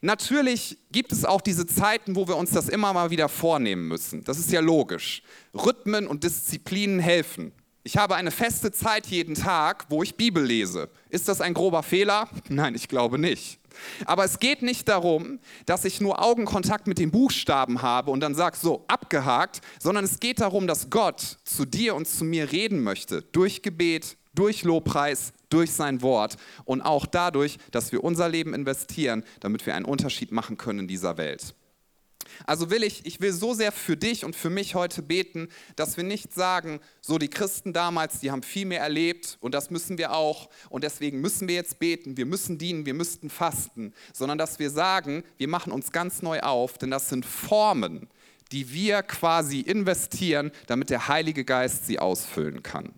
Natürlich 0.00 0.76
gibt 0.90 1.12
es 1.12 1.24
auch 1.24 1.40
diese 1.40 1.66
Zeiten, 1.68 2.16
wo 2.16 2.26
wir 2.26 2.36
uns 2.36 2.50
das 2.50 2.68
immer 2.68 2.92
mal 2.92 3.10
wieder 3.10 3.28
vornehmen 3.28 3.86
müssen. 3.86 4.24
Das 4.24 4.40
ist 4.40 4.50
ja 4.50 4.58
logisch. 4.58 5.22
Rhythmen 5.54 6.08
und 6.08 6.24
Disziplinen 6.24 6.98
helfen. 6.98 7.52
Ich 7.82 7.96
habe 7.96 8.14
eine 8.14 8.30
feste 8.30 8.72
Zeit 8.72 9.06
jeden 9.06 9.34
Tag, 9.34 9.86
wo 9.88 10.02
ich 10.02 10.16
Bibel 10.16 10.44
lese. 10.44 10.90
Ist 11.08 11.28
das 11.28 11.40
ein 11.40 11.54
grober 11.54 11.82
Fehler? 11.82 12.28
Nein, 12.48 12.74
ich 12.74 12.88
glaube 12.88 13.18
nicht. 13.18 13.58
Aber 14.04 14.24
es 14.24 14.38
geht 14.38 14.60
nicht 14.60 14.88
darum, 14.88 15.38
dass 15.64 15.86
ich 15.86 16.00
nur 16.00 16.22
Augenkontakt 16.22 16.86
mit 16.86 16.98
den 16.98 17.10
Buchstaben 17.10 17.80
habe 17.80 18.10
und 18.10 18.20
dann 18.20 18.34
sage, 18.34 18.58
so, 18.60 18.84
abgehakt, 18.88 19.62
sondern 19.78 20.04
es 20.04 20.20
geht 20.20 20.40
darum, 20.40 20.66
dass 20.66 20.90
Gott 20.90 21.38
zu 21.44 21.64
dir 21.64 21.94
und 21.94 22.06
zu 22.06 22.24
mir 22.24 22.52
reden 22.52 22.82
möchte. 22.82 23.22
Durch 23.22 23.62
Gebet, 23.62 24.18
durch 24.34 24.62
Lobpreis, 24.62 25.32
durch 25.48 25.72
sein 25.72 26.02
Wort 26.02 26.36
und 26.66 26.82
auch 26.82 27.06
dadurch, 27.06 27.56
dass 27.70 27.92
wir 27.92 28.04
unser 28.04 28.28
Leben 28.28 28.52
investieren, 28.52 29.24
damit 29.40 29.64
wir 29.64 29.74
einen 29.74 29.86
Unterschied 29.86 30.32
machen 30.32 30.58
können 30.58 30.80
in 30.80 30.88
dieser 30.88 31.16
Welt. 31.16 31.54
Also 32.46 32.70
will 32.70 32.82
ich, 32.82 33.06
ich 33.06 33.20
will 33.20 33.32
so 33.32 33.54
sehr 33.54 33.72
für 33.72 33.96
dich 33.96 34.24
und 34.24 34.36
für 34.36 34.50
mich 34.50 34.74
heute 34.74 35.02
beten, 35.02 35.48
dass 35.76 35.96
wir 35.96 36.04
nicht 36.04 36.32
sagen, 36.32 36.80
so 37.00 37.18
die 37.18 37.28
Christen 37.28 37.72
damals, 37.72 38.20
die 38.20 38.30
haben 38.30 38.42
viel 38.42 38.66
mehr 38.66 38.80
erlebt 38.80 39.38
und 39.40 39.54
das 39.54 39.70
müssen 39.70 39.98
wir 39.98 40.12
auch 40.12 40.50
und 40.68 40.84
deswegen 40.84 41.20
müssen 41.20 41.48
wir 41.48 41.54
jetzt 41.54 41.78
beten, 41.78 42.16
wir 42.16 42.26
müssen 42.26 42.58
dienen, 42.58 42.86
wir 42.86 42.94
müssten 42.94 43.30
fasten, 43.30 43.92
sondern 44.12 44.38
dass 44.38 44.58
wir 44.58 44.70
sagen, 44.70 45.24
wir 45.38 45.48
machen 45.48 45.72
uns 45.72 45.92
ganz 45.92 46.22
neu 46.22 46.40
auf, 46.40 46.78
denn 46.78 46.90
das 46.90 47.08
sind 47.08 47.26
Formen, 47.26 48.08
die 48.52 48.72
wir 48.72 49.02
quasi 49.02 49.60
investieren, 49.60 50.50
damit 50.66 50.90
der 50.90 51.08
Heilige 51.08 51.44
Geist 51.44 51.86
sie 51.86 51.98
ausfüllen 51.98 52.62
kann 52.62 52.94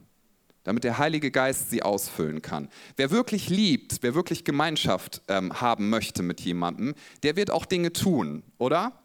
damit 0.64 0.84
der 0.84 0.98
Heilige 0.98 1.30
Geist 1.30 1.70
sie 1.70 1.82
ausfüllen 1.82 2.42
kann. 2.42 2.68
Wer 2.96 3.10
wirklich 3.10 3.48
liebt, 3.48 3.98
wer 4.02 4.14
wirklich 4.14 4.44
Gemeinschaft 4.44 5.22
ähm, 5.28 5.60
haben 5.60 5.90
möchte 5.90 6.22
mit 6.22 6.40
jemandem, 6.40 6.94
der 7.22 7.36
wird 7.36 7.50
auch 7.50 7.64
Dinge 7.66 7.92
tun, 7.92 8.42
oder? 8.58 9.01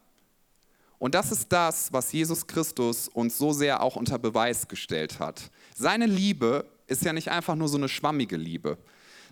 Und 0.98 1.14
das 1.14 1.30
ist 1.30 1.52
das, 1.52 1.92
was 1.92 2.12
Jesus 2.12 2.46
Christus 2.46 3.08
uns 3.08 3.38
so 3.38 3.52
sehr 3.52 3.82
auch 3.82 3.96
unter 3.96 4.18
Beweis 4.18 4.66
gestellt 4.66 5.20
hat. 5.20 5.50
Seine 5.74 6.06
Liebe 6.06 6.64
ist 6.86 7.04
ja 7.04 7.12
nicht 7.12 7.30
einfach 7.30 7.54
nur 7.54 7.68
so 7.68 7.76
eine 7.76 7.88
schwammige 7.88 8.36
Liebe. 8.36 8.78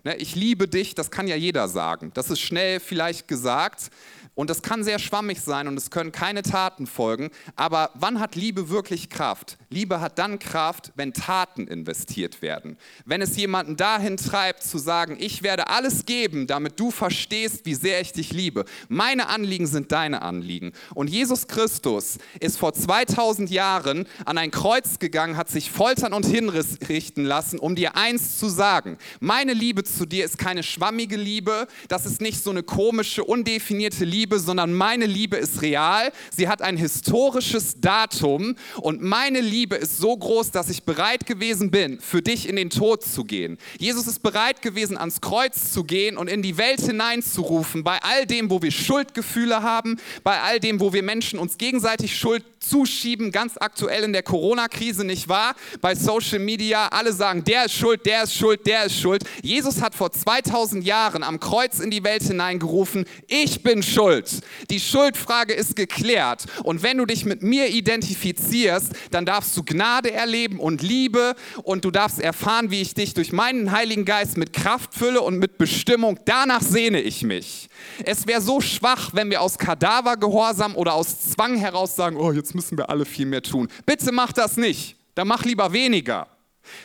Ne, 0.03 0.15
ich 0.15 0.35
liebe 0.35 0.67
dich, 0.67 0.95
das 0.95 1.11
kann 1.11 1.27
ja 1.27 1.35
jeder 1.35 1.67
sagen. 1.67 2.11
Das 2.13 2.29
ist 2.29 2.39
schnell 2.39 2.79
vielleicht 2.79 3.27
gesagt, 3.27 3.89
und 4.37 4.51
das 4.51 4.61
kann 4.61 4.83
sehr 4.83 4.99
schwammig 4.99 5.41
sein 5.41 5.67
und 5.67 5.75
es 5.77 5.89
können 5.89 6.11
keine 6.11 6.43
Taten 6.43 6.85
folgen. 6.85 7.31
Aber 7.55 7.89
wann 7.95 8.19
hat 8.19 8.35
Liebe 8.35 8.69
wirklich 8.69 9.09
Kraft? 9.09 9.57
Liebe 9.71 9.99
hat 9.99 10.19
dann 10.19 10.37
Kraft, 10.37 10.91
wenn 10.95 11.11
Taten 11.11 11.65
investiert 11.65 12.43
werden. 12.43 12.77
Wenn 13.03 13.23
es 13.23 13.35
jemanden 13.35 13.77
dahin 13.77 14.15
treibt 14.15 14.61
zu 14.61 14.77
sagen, 14.77 15.17
ich 15.19 15.41
werde 15.41 15.69
alles 15.69 16.05
geben, 16.05 16.45
damit 16.45 16.79
du 16.79 16.91
verstehst, 16.91 17.65
wie 17.65 17.73
sehr 17.73 17.99
ich 17.99 18.13
dich 18.13 18.31
liebe. 18.31 18.65
Meine 18.89 19.27
Anliegen 19.27 19.65
sind 19.65 19.91
deine 19.91 20.21
Anliegen. 20.21 20.71
Und 20.93 21.09
Jesus 21.09 21.47
Christus 21.47 22.19
ist 22.39 22.59
vor 22.59 22.73
2000 22.73 23.49
Jahren 23.49 24.05
an 24.23 24.37
ein 24.37 24.51
Kreuz 24.51 24.99
gegangen, 24.99 25.35
hat 25.35 25.49
sich 25.49 25.71
foltern 25.71 26.13
und 26.13 26.27
hinrichten 26.27 27.25
lassen, 27.25 27.57
um 27.57 27.73
dir 27.75 27.95
eins 27.95 28.37
zu 28.37 28.49
sagen. 28.49 28.99
Meine 29.19 29.53
Liebe 29.53 29.83
zu 29.83 30.05
dir 30.05 30.25
ist 30.25 30.37
keine 30.37 30.61
schwammige 30.61 31.17
Liebe. 31.17 31.67
Das 31.87 32.05
ist 32.05 32.21
nicht 32.21 32.43
so 32.43 32.51
eine 32.51 32.61
komische, 32.61 33.23
undefinierte 33.23 34.05
Liebe 34.05 34.26
Liebe, 34.27 34.39
sondern 34.39 34.73
meine 34.73 35.05
Liebe 35.05 35.37
ist 35.37 35.61
real. 35.61 36.11
Sie 36.35 36.49
hat 36.49 36.61
ein 36.61 36.75
historisches 36.75 37.79
Datum 37.79 38.55
und 38.81 39.01
meine 39.01 39.39
Liebe 39.39 39.77
ist 39.77 39.99
so 39.99 40.17
groß, 40.17 40.51
dass 40.51 40.69
ich 40.69 40.83
bereit 40.83 41.25
gewesen 41.25 41.71
bin, 41.71 42.01
für 42.01 42.21
dich 42.21 42.49
in 42.49 42.57
den 42.57 42.69
Tod 42.69 43.05
zu 43.05 43.23
gehen. 43.23 43.57
Jesus 43.79 44.05
ist 44.05 44.21
bereit 44.21 44.61
gewesen, 44.61 44.97
ans 44.97 45.21
Kreuz 45.21 45.71
zu 45.71 45.85
gehen 45.85 46.17
und 46.17 46.29
in 46.29 46.41
die 46.41 46.57
Welt 46.57 46.81
hineinzurufen, 46.81 47.85
bei 47.85 47.99
all 48.01 48.25
dem, 48.25 48.49
wo 48.49 48.61
wir 48.61 48.71
Schuldgefühle 48.71 49.63
haben, 49.63 49.97
bei 50.25 50.41
all 50.41 50.59
dem, 50.59 50.81
wo 50.81 50.91
wir 50.91 51.03
Menschen 51.03 51.39
uns 51.39 51.57
gegenseitig 51.57 52.17
Schuld 52.17 52.43
zuschieben, 52.69 53.31
ganz 53.31 53.53
aktuell 53.59 54.03
in 54.03 54.13
der 54.13 54.23
Corona-Krise, 54.23 55.03
nicht 55.03 55.27
wahr? 55.27 55.55
Bei 55.81 55.95
Social 55.95 56.39
Media, 56.39 56.87
alle 56.87 57.13
sagen, 57.13 57.43
der 57.43 57.65
ist 57.65 57.73
schuld, 57.73 58.05
der 58.05 58.23
ist 58.23 58.35
schuld, 58.35 58.65
der 58.65 58.85
ist 58.85 58.99
schuld. 58.99 59.23
Jesus 59.41 59.81
hat 59.81 59.95
vor 59.95 60.11
2000 60.11 60.85
Jahren 60.85 61.23
am 61.23 61.39
Kreuz 61.39 61.79
in 61.79 61.91
die 61.91 62.03
Welt 62.03 62.23
hineingerufen, 62.23 63.05
ich 63.27 63.63
bin 63.63 63.83
schuld. 63.83 64.41
Die 64.69 64.79
Schuldfrage 64.79 65.53
ist 65.53 65.75
geklärt. 65.75 66.45
Und 66.63 66.83
wenn 66.83 66.97
du 66.97 67.05
dich 67.05 67.25
mit 67.25 67.43
mir 67.43 67.69
identifizierst, 67.69 68.93
dann 69.11 69.25
darfst 69.25 69.55
du 69.55 69.63
Gnade 69.63 70.11
erleben 70.11 70.59
und 70.59 70.81
Liebe 70.81 71.35
und 71.63 71.85
du 71.85 71.91
darfst 71.91 72.19
erfahren, 72.19 72.71
wie 72.71 72.81
ich 72.81 72.93
dich 72.93 73.13
durch 73.13 73.31
meinen 73.31 73.71
Heiligen 73.71 74.05
Geist 74.05 74.37
mit 74.37 74.53
Kraft 74.53 74.93
fülle 74.93 75.21
und 75.21 75.37
mit 75.37 75.57
Bestimmung. 75.57 76.19
Danach 76.25 76.61
sehne 76.61 77.01
ich 77.01 77.23
mich. 77.23 77.69
Es 78.03 78.27
wäre 78.27 78.41
so 78.41 78.61
schwach, 78.61 79.11
wenn 79.13 79.29
wir 79.29 79.41
aus 79.41 79.57
Kadavergehorsam 79.57 80.75
oder 80.75 80.93
aus 80.93 81.31
Zwang 81.31 81.57
heraus 81.57 81.95
sagen, 81.95 82.17
oh, 82.17 82.31
jetzt 82.31 82.55
müssen 82.57 82.77
wir 82.77 82.89
alle 82.89 83.05
viel 83.05 83.25
mehr 83.25 83.41
tun. 83.41 83.69
Bitte 83.85 84.11
mach 84.11 84.33
das 84.33 84.57
nicht. 84.57 84.97
dann 85.15 85.27
mach 85.27 85.45
lieber 85.45 85.71
weniger. 85.71 86.27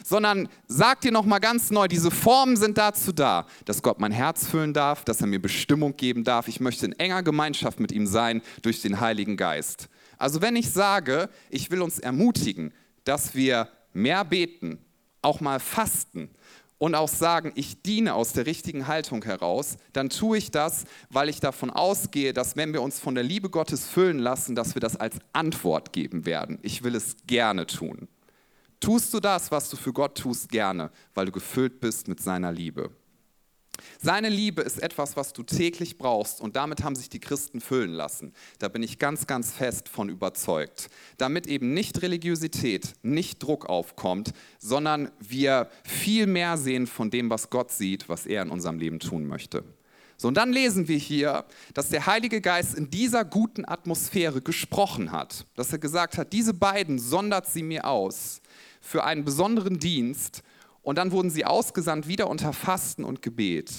Sondern 0.04 0.48
sag 0.68 1.00
dir 1.00 1.10
nochmal 1.10 1.40
ganz 1.40 1.70
neu, 1.70 1.88
diese 1.88 2.10
Formen 2.10 2.56
sind 2.56 2.78
dazu 2.78 3.10
da, 3.12 3.46
dass 3.64 3.82
Gott 3.82 3.98
mein 3.98 4.12
Herz 4.12 4.46
füllen 4.46 4.72
darf, 4.72 5.04
dass 5.04 5.20
er 5.20 5.26
mir 5.26 5.42
Bestimmung 5.42 5.96
geben 5.96 6.22
darf. 6.22 6.46
Ich 6.46 6.60
möchte 6.60 6.86
in 6.86 6.92
enger 6.92 7.22
Gemeinschaft 7.24 7.80
mit 7.80 7.90
ihm 7.90 8.06
sein 8.06 8.40
durch 8.62 8.80
den 8.80 9.00
Heiligen 9.00 9.36
Geist. 9.36 9.88
Also 10.18 10.40
wenn 10.40 10.54
ich 10.54 10.70
sage, 10.70 11.28
ich 11.50 11.70
will 11.72 11.82
uns 11.82 11.98
ermutigen, 11.98 12.72
dass 13.02 13.34
wir 13.34 13.68
mehr 13.92 14.24
beten, 14.24 14.78
auch 15.20 15.40
mal 15.40 15.58
fasten, 15.58 16.30
und 16.82 16.96
auch 16.96 17.08
sagen, 17.08 17.52
ich 17.54 17.80
diene 17.82 18.12
aus 18.12 18.32
der 18.32 18.44
richtigen 18.44 18.88
Haltung 18.88 19.22
heraus, 19.22 19.76
dann 19.92 20.10
tue 20.10 20.36
ich 20.36 20.50
das, 20.50 20.84
weil 21.10 21.28
ich 21.28 21.38
davon 21.38 21.70
ausgehe, 21.70 22.32
dass 22.32 22.56
wenn 22.56 22.72
wir 22.72 22.82
uns 22.82 22.98
von 22.98 23.14
der 23.14 23.22
Liebe 23.22 23.50
Gottes 23.50 23.86
füllen 23.86 24.18
lassen, 24.18 24.56
dass 24.56 24.74
wir 24.74 24.80
das 24.80 24.96
als 24.96 25.18
Antwort 25.32 25.92
geben 25.92 26.26
werden. 26.26 26.58
Ich 26.62 26.82
will 26.82 26.96
es 26.96 27.18
gerne 27.28 27.68
tun. 27.68 28.08
Tust 28.80 29.14
du 29.14 29.20
das, 29.20 29.52
was 29.52 29.70
du 29.70 29.76
für 29.76 29.92
Gott 29.92 30.18
tust, 30.18 30.48
gerne, 30.48 30.90
weil 31.14 31.26
du 31.26 31.30
gefüllt 31.30 31.78
bist 31.78 32.08
mit 32.08 32.20
seiner 32.20 32.50
Liebe. 32.50 32.90
Seine 34.00 34.28
Liebe 34.28 34.62
ist 34.62 34.82
etwas, 34.82 35.16
was 35.16 35.32
du 35.32 35.42
täglich 35.42 35.96
brauchst 35.96 36.40
und 36.40 36.56
damit 36.56 36.82
haben 36.82 36.96
sich 36.96 37.08
die 37.08 37.20
Christen 37.20 37.60
füllen 37.60 37.92
lassen. 37.92 38.32
Da 38.58 38.68
bin 38.68 38.82
ich 38.82 38.98
ganz, 38.98 39.26
ganz 39.26 39.52
fest 39.52 39.88
von 39.88 40.08
überzeugt. 40.08 40.88
Damit 41.18 41.46
eben 41.46 41.72
nicht 41.72 42.02
Religiosität, 42.02 42.94
nicht 43.02 43.42
Druck 43.42 43.66
aufkommt, 43.66 44.32
sondern 44.58 45.10
wir 45.20 45.68
viel 45.84 46.26
mehr 46.26 46.58
sehen 46.58 46.86
von 46.86 47.10
dem, 47.10 47.30
was 47.30 47.50
Gott 47.50 47.70
sieht, 47.70 48.08
was 48.08 48.26
er 48.26 48.42
in 48.42 48.50
unserem 48.50 48.78
Leben 48.78 48.98
tun 48.98 49.26
möchte. 49.26 49.64
So, 50.16 50.28
und 50.28 50.36
dann 50.36 50.52
lesen 50.52 50.86
wir 50.86 50.98
hier, 50.98 51.44
dass 51.74 51.88
der 51.88 52.06
Heilige 52.06 52.40
Geist 52.40 52.74
in 52.74 52.90
dieser 52.90 53.24
guten 53.24 53.64
Atmosphäre 53.64 54.40
gesprochen 54.40 55.10
hat, 55.10 55.46
dass 55.56 55.72
er 55.72 55.78
gesagt 55.78 56.18
hat, 56.18 56.32
diese 56.32 56.54
beiden 56.54 56.98
sondert 56.98 57.46
sie 57.46 57.62
mir 57.62 57.86
aus 57.86 58.40
für 58.80 59.04
einen 59.04 59.24
besonderen 59.24 59.78
Dienst 59.78 60.42
und 60.82 60.98
dann 60.98 61.12
wurden 61.12 61.30
sie 61.30 61.44
ausgesandt 61.44 62.08
wieder 62.08 62.28
unter 62.28 62.52
Fasten 62.52 63.04
und 63.04 63.22
Gebet. 63.22 63.72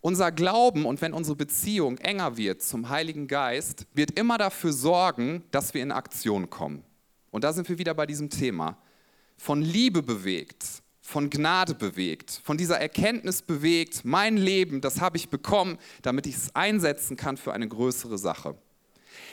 Unser 0.00 0.32
Glauben 0.32 0.84
und 0.84 1.00
wenn 1.00 1.14
unsere 1.14 1.36
Beziehung 1.36 1.96
enger 1.98 2.36
wird 2.36 2.62
zum 2.62 2.90
Heiligen 2.90 3.26
Geist, 3.26 3.86
wird 3.94 4.18
immer 4.18 4.36
dafür 4.36 4.72
sorgen, 4.72 5.44
dass 5.50 5.72
wir 5.72 5.82
in 5.82 5.92
Aktion 5.92 6.50
kommen. 6.50 6.84
Und 7.30 7.42
da 7.42 7.52
sind 7.52 7.68
wir 7.68 7.78
wieder 7.78 7.94
bei 7.94 8.04
diesem 8.04 8.28
Thema. 8.28 8.76
Von 9.38 9.62
Liebe 9.62 10.02
bewegt, 10.02 10.82
von 11.00 11.30
Gnade 11.30 11.74
bewegt, 11.74 12.40
von 12.44 12.58
dieser 12.58 12.78
Erkenntnis 12.78 13.42
bewegt, 13.42 14.04
mein 14.04 14.36
Leben, 14.36 14.80
das 14.80 15.00
habe 15.00 15.16
ich 15.16 15.30
bekommen, 15.30 15.78
damit 16.02 16.26
ich 16.26 16.36
es 16.36 16.54
einsetzen 16.54 17.16
kann 17.16 17.36
für 17.36 17.52
eine 17.52 17.66
größere 17.66 18.18
Sache. 18.18 18.56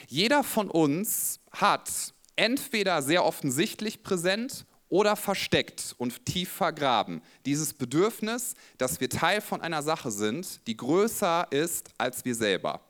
Jeder 0.07 0.43
von 0.43 0.69
uns 0.69 1.41
hat 1.51 2.13
entweder 2.35 3.01
sehr 3.01 3.25
offensichtlich 3.25 4.03
präsent 4.03 4.65
oder 4.91 5.15
versteckt 5.15 5.95
und 5.97 6.25
tief 6.25 6.51
vergraben. 6.51 7.21
Dieses 7.45 7.73
Bedürfnis, 7.73 8.55
dass 8.77 8.99
wir 8.99 9.09
Teil 9.09 9.39
von 9.39 9.61
einer 9.61 9.81
Sache 9.81 10.11
sind, 10.11 10.67
die 10.67 10.75
größer 10.75 11.47
ist 11.49 11.89
als 11.97 12.25
wir 12.25 12.35
selber. 12.35 12.81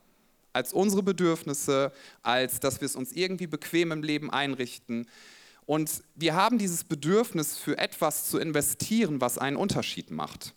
Als 0.52 0.72
unsere 0.72 1.04
Bedürfnisse, 1.04 1.92
als 2.22 2.58
dass 2.58 2.80
wir 2.80 2.86
es 2.86 2.96
uns 2.96 3.12
irgendwie 3.12 3.46
bequem 3.46 3.92
im 3.92 4.02
Leben 4.02 4.30
einrichten. 4.30 5.08
Und 5.64 6.02
wir 6.16 6.34
haben 6.34 6.58
dieses 6.58 6.82
Bedürfnis, 6.82 7.56
für 7.56 7.78
etwas 7.78 8.28
zu 8.28 8.38
investieren, 8.38 9.20
was 9.20 9.38
einen 9.38 9.56
Unterschied 9.56 10.10
macht. 10.10 10.54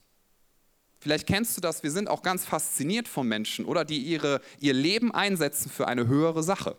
Vielleicht 1.00 1.28
kennst 1.28 1.56
du 1.56 1.62
das, 1.62 1.84
wir 1.84 1.92
sind 1.92 2.10
auch 2.10 2.24
ganz 2.24 2.44
fasziniert 2.44 3.08
von 3.08 3.28
Menschen 3.28 3.66
oder 3.66 3.86
die 3.86 4.00
ihre, 4.00 4.42
ihr 4.60 4.74
Leben 4.74 5.14
einsetzen 5.14 5.70
für 5.70 5.88
eine 5.88 6.08
höhere 6.08 6.42
Sache. 6.42 6.76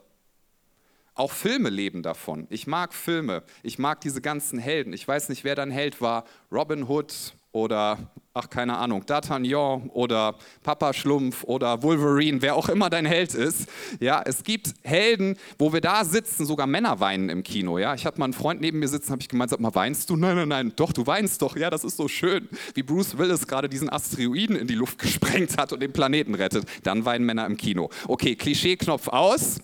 Auch 1.16 1.32
Filme 1.32 1.70
leben 1.70 2.02
davon. 2.02 2.46
Ich 2.50 2.66
mag 2.66 2.92
Filme. 2.92 3.42
Ich 3.62 3.78
mag 3.78 4.02
diese 4.02 4.20
ganzen 4.20 4.58
Helden. 4.58 4.92
Ich 4.92 5.08
weiß 5.08 5.30
nicht, 5.30 5.44
wer 5.44 5.54
dein 5.54 5.70
Held 5.70 6.02
war. 6.02 6.24
Robin 6.52 6.86
Hood 6.86 7.32
oder, 7.52 7.96
ach 8.34 8.50
keine 8.50 8.76
Ahnung, 8.76 9.02
D'Artagnan 9.04 9.88
oder 9.88 10.34
Papa 10.62 10.92
Schlumpf 10.92 11.42
oder 11.44 11.82
Wolverine, 11.82 12.42
wer 12.42 12.54
auch 12.54 12.68
immer 12.68 12.90
dein 12.90 13.06
Held 13.06 13.32
ist. 13.32 13.66
Ja, 13.98 14.20
es 14.26 14.44
gibt 14.44 14.74
Helden, 14.82 15.38
wo 15.58 15.72
wir 15.72 15.80
da 15.80 16.04
sitzen, 16.04 16.44
sogar 16.44 16.66
Männer 16.66 17.00
weinen 17.00 17.30
im 17.30 17.42
Kino. 17.42 17.78
Ja, 17.78 17.94
ich 17.94 18.04
hatte 18.04 18.18
mal 18.18 18.26
einen 18.26 18.34
Freund 18.34 18.60
neben 18.60 18.78
mir 18.78 18.88
sitzen, 18.88 19.10
habe 19.10 19.22
ich 19.22 19.30
gemeint, 19.30 19.48
sag 19.48 19.60
mal, 19.60 19.74
weinst 19.74 20.10
du? 20.10 20.16
Nein, 20.16 20.36
nein, 20.36 20.48
nein, 20.48 20.72
doch, 20.76 20.92
du 20.92 21.06
weinst 21.06 21.40
doch. 21.40 21.56
Ja, 21.56 21.70
das 21.70 21.82
ist 21.82 21.96
so 21.96 22.08
schön, 22.08 22.46
wie 22.74 22.82
Bruce 22.82 23.16
Willis 23.16 23.46
gerade 23.46 23.70
diesen 23.70 23.90
Asteroiden 23.90 24.54
in 24.54 24.66
die 24.66 24.74
Luft 24.74 24.98
gesprengt 24.98 25.56
hat 25.56 25.72
und 25.72 25.80
den 25.80 25.94
Planeten 25.94 26.34
rettet. 26.34 26.66
Dann 26.82 27.06
weinen 27.06 27.24
Männer 27.24 27.46
im 27.46 27.56
Kino. 27.56 27.88
Okay, 28.06 28.36
Klischee-Knopf 28.36 29.08
aus. 29.08 29.60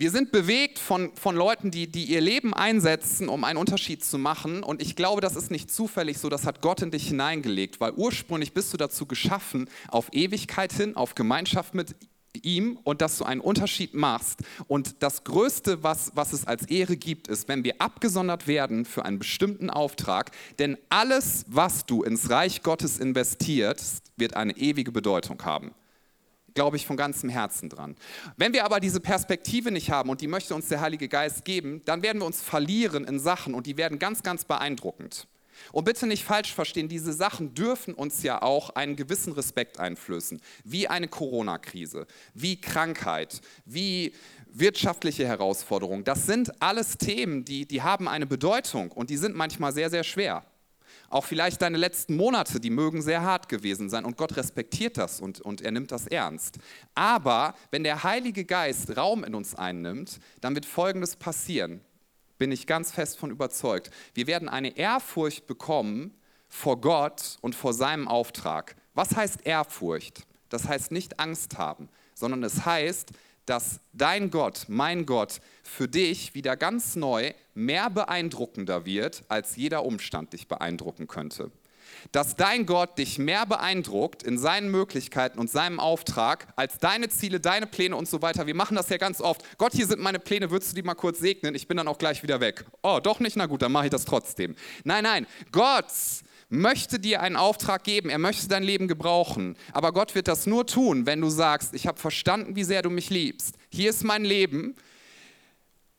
Wir 0.00 0.10
sind 0.10 0.32
bewegt 0.32 0.78
von, 0.78 1.14
von 1.14 1.36
Leuten, 1.36 1.70
die, 1.70 1.86
die 1.86 2.04
ihr 2.04 2.22
Leben 2.22 2.54
einsetzen, 2.54 3.28
um 3.28 3.44
einen 3.44 3.58
Unterschied 3.58 4.02
zu 4.02 4.16
machen. 4.16 4.62
Und 4.62 4.80
ich 4.80 4.96
glaube, 4.96 5.20
das 5.20 5.36
ist 5.36 5.50
nicht 5.50 5.70
zufällig 5.70 6.16
so, 6.16 6.30
das 6.30 6.46
hat 6.46 6.62
Gott 6.62 6.80
in 6.80 6.90
dich 6.90 7.08
hineingelegt, 7.08 7.82
weil 7.82 7.92
ursprünglich 7.92 8.54
bist 8.54 8.72
du 8.72 8.78
dazu 8.78 9.04
geschaffen, 9.04 9.68
auf 9.88 10.08
Ewigkeit 10.12 10.72
hin, 10.72 10.96
auf 10.96 11.14
Gemeinschaft 11.14 11.74
mit 11.74 11.96
ihm 12.40 12.78
und 12.82 13.02
dass 13.02 13.18
du 13.18 13.24
einen 13.24 13.42
Unterschied 13.42 13.92
machst. 13.92 14.40
Und 14.68 15.02
das 15.02 15.22
Größte, 15.24 15.82
was, 15.82 16.12
was 16.14 16.32
es 16.32 16.46
als 16.46 16.66
Ehre 16.70 16.96
gibt, 16.96 17.28
ist, 17.28 17.48
wenn 17.48 17.62
wir 17.62 17.74
abgesondert 17.78 18.46
werden 18.46 18.86
für 18.86 19.04
einen 19.04 19.18
bestimmten 19.18 19.68
Auftrag. 19.68 20.30
Denn 20.58 20.78
alles, 20.88 21.44
was 21.46 21.84
du 21.84 22.04
ins 22.04 22.30
Reich 22.30 22.62
Gottes 22.62 22.98
investierst, 22.98 24.12
wird 24.16 24.34
eine 24.34 24.56
ewige 24.56 24.92
Bedeutung 24.92 25.44
haben 25.44 25.74
glaube 26.54 26.76
ich 26.76 26.86
von 26.86 26.96
ganzem 26.96 27.28
Herzen 27.28 27.68
dran. 27.68 27.96
Wenn 28.36 28.52
wir 28.52 28.64
aber 28.64 28.80
diese 28.80 29.00
Perspektive 29.00 29.70
nicht 29.70 29.90
haben 29.90 30.10
und 30.10 30.20
die 30.20 30.26
möchte 30.26 30.54
uns 30.54 30.68
der 30.68 30.80
Heilige 30.80 31.08
Geist 31.08 31.44
geben, 31.44 31.82
dann 31.84 32.02
werden 32.02 32.20
wir 32.20 32.26
uns 32.26 32.42
verlieren 32.42 33.04
in 33.04 33.18
Sachen 33.18 33.54
und 33.54 33.66
die 33.66 33.76
werden 33.76 33.98
ganz, 33.98 34.22
ganz 34.22 34.44
beeindruckend. 34.44 35.26
Und 35.72 35.84
bitte 35.84 36.06
nicht 36.06 36.24
falsch 36.24 36.54
verstehen, 36.54 36.88
diese 36.88 37.12
Sachen 37.12 37.54
dürfen 37.54 37.94
uns 37.94 38.22
ja 38.22 38.42
auch 38.42 38.70
einen 38.70 38.96
gewissen 38.96 39.32
Respekt 39.32 39.78
einflößen, 39.78 40.40
wie 40.64 40.88
eine 40.88 41.08
Corona-Krise, 41.08 42.06
wie 42.34 42.60
Krankheit, 42.60 43.40
wie 43.64 44.14
wirtschaftliche 44.52 45.26
Herausforderungen. 45.26 46.04
Das 46.04 46.26
sind 46.26 46.62
alles 46.62 46.98
Themen, 46.98 47.44
die, 47.44 47.66
die 47.66 47.82
haben 47.82 48.08
eine 48.08 48.26
Bedeutung 48.26 48.90
und 48.90 49.10
die 49.10 49.16
sind 49.16 49.36
manchmal 49.36 49.72
sehr, 49.72 49.90
sehr 49.90 50.04
schwer. 50.04 50.44
Auch 51.10 51.24
vielleicht 51.24 51.60
deine 51.60 51.76
letzten 51.76 52.16
Monate, 52.16 52.60
die 52.60 52.70
mögen 52.70 53.02
sehr 53.02 53.22
hart 53.22 53.48
gewesen 53.48 53.90
sein 53.90 54.04
und 54.04 54.16
Gott 54.16 54.36
respektiert 54.36 54.96
das 54.96 55.20
und, 55.20 55.40
und 55.40 55.60
er 55.60 55.72
nimmt 55.72 55.90
das 55.90 56.06
ernst. 56.06 56.58
Aber 56.94 57.54
wenn 57.72 57.82
der 57.82 58.04
Heilige 58.04 58.44
Geist 58.44 58.96
Raum 58.96 59.24
in 59.24 59.34
uns 59.34 59.56
einnimmt, 59.56 60.20
dann 60.40 60.54
wird 60.54 60.66
Folgendes 60.66 61.16
passieren, 61.16 61.80
bin 62.38 62.52
ich 62.52 62.66
ganz 62.68 62.92
fest 62.92 63.18
von 63.18 63.30
überzeugt. 63.32 63.90
Wir 64.14 64.28
werden 64.28 64.48
eine 64.48 64.76
Ehrfurcht 64.76 65.48
bekommen 65.48 66.14
vor 66.48 66.80
Gott 66.80 67.38
und 67.40 67.56
vor 67.56 67.74
seinem 67.74 68.06
Auftrag. 68.06 68.76
Was 68.94 69.16
heißt 69.16 69.44
Ehrfurcht? 69.44 70.26
Das 70.48 70.68
heißt 70.68 70.92
nicht 70.92 71.18
Angst 71.18 71.58
haben, 71.58 71.88
sondern 72.14 72.44
es 72.44 72.64
heißt, 72.64 73.10
dass 73.46 73.80
dein 73.92 74.30
Gott, 74.30 74.66
mein 74.68 75.06
Gott, 75.06 75.40
für 75.62 75.88
dich 75.88 76.34
wieder 76.34 76.56
ganz 76.56 76.96
neu 76.96 77.32
mehr 77.54 77.90
beeindruckender 77.90 78.84
wird, 78.86 79.24
als 79.28 79.56
jeder 79.56 79.84
Umstand 79.84 80.32
dich 80.32 80.48
beeindrucken 80.48 81.08
könnte. 81.08 81.50
Dass 82.12 82.36
dein 82.36 82.66
Gott 82.66 82.98
dich 82.98 83.18
mehr 83.18 83.46
beeindruckt 83.46 84.22
in 84.22 84.38
seinen 84.38 84.70
Möglichkeiten 84.70 85.38
und 85.38 85.50
seinem 85.50 85.80
Auftrag 85.80 86.46
als 86.56 86.78
deine 86.78 87.08
Ziele, 87.08 87.40
deine 87.40 87.66
Pläne 87.66 87.96
und 87.96 88.08
so 88.08 88.22
weiter. 88.22 88.46
Wir 88.46 88.54
machen 88.54 88.76
das 88.76 88.88
ja 88.88 88.96
ganz 88.96 89.20
oft. 89.20 89.42
Gott, 89.58 89.72
hier 89.72 89.86
sind 89.86 90.00
meine 90.00 90.18
Pläne, 90.20 90.50
würdest 90.50 90.72
du 90.72 90.76
die 90.76 90.82
mal 90.82 90.94
kurz 90.94 91.18
segnen? 91.18 91.54
Ich 91.54 91.66
bin 91.66 91.76
dann 91.76 91.88
auch 91.88 91.98
gleich 91.98 92.22
wieder 92.22 92.40
weg. 92.40 92.64
Oh, 92.82 93.00
doch 93.02 93.20
nicht? 93.20 93.36
Na 93.36 93.46
gut, 93.46 93.62
dann 93.62 93.72
mache 93.72 93.86
ich 93.86 93.90
das 93.90 94.04
trotzdem. 94.04 94.54
Nein, 94.84 95.02
nein, 95.04 95.26
Gott 95.52 95.86
möchte 96.50 96.98
dir 96.98 97.22
einen 97.22 97.36
Auftrag 97.36 97.84
geben, 97.84 98.10
er 98.10 98.18
möchte 98.18 98.48
dein 98.48 98.62
Leben 98.62 98.88
gebrauchen. 98.88 99.56
Aber 99.72 99.92
Gott 99.92 100.14
wird 100.14 100.28
das 100.28 100.46
nur 100.46 100.66
tun, 100.66 101.06
wenn 101.06 101.20
du 101.20 101.30
sagst, 101.30 101.74
ich 101.74 101.86
habe 101.86 101.98
verstanden, 101.98 102.56
wie 102.56 102.64
sehr 102.64 102.82
du 102.82 102.90
mich 102.90 103.08
liebst. 103.08 103.54
Hier 103.70 103.88
ist 103.90 104.04
mein 104.04 104.24
Leben, 104.24 104.74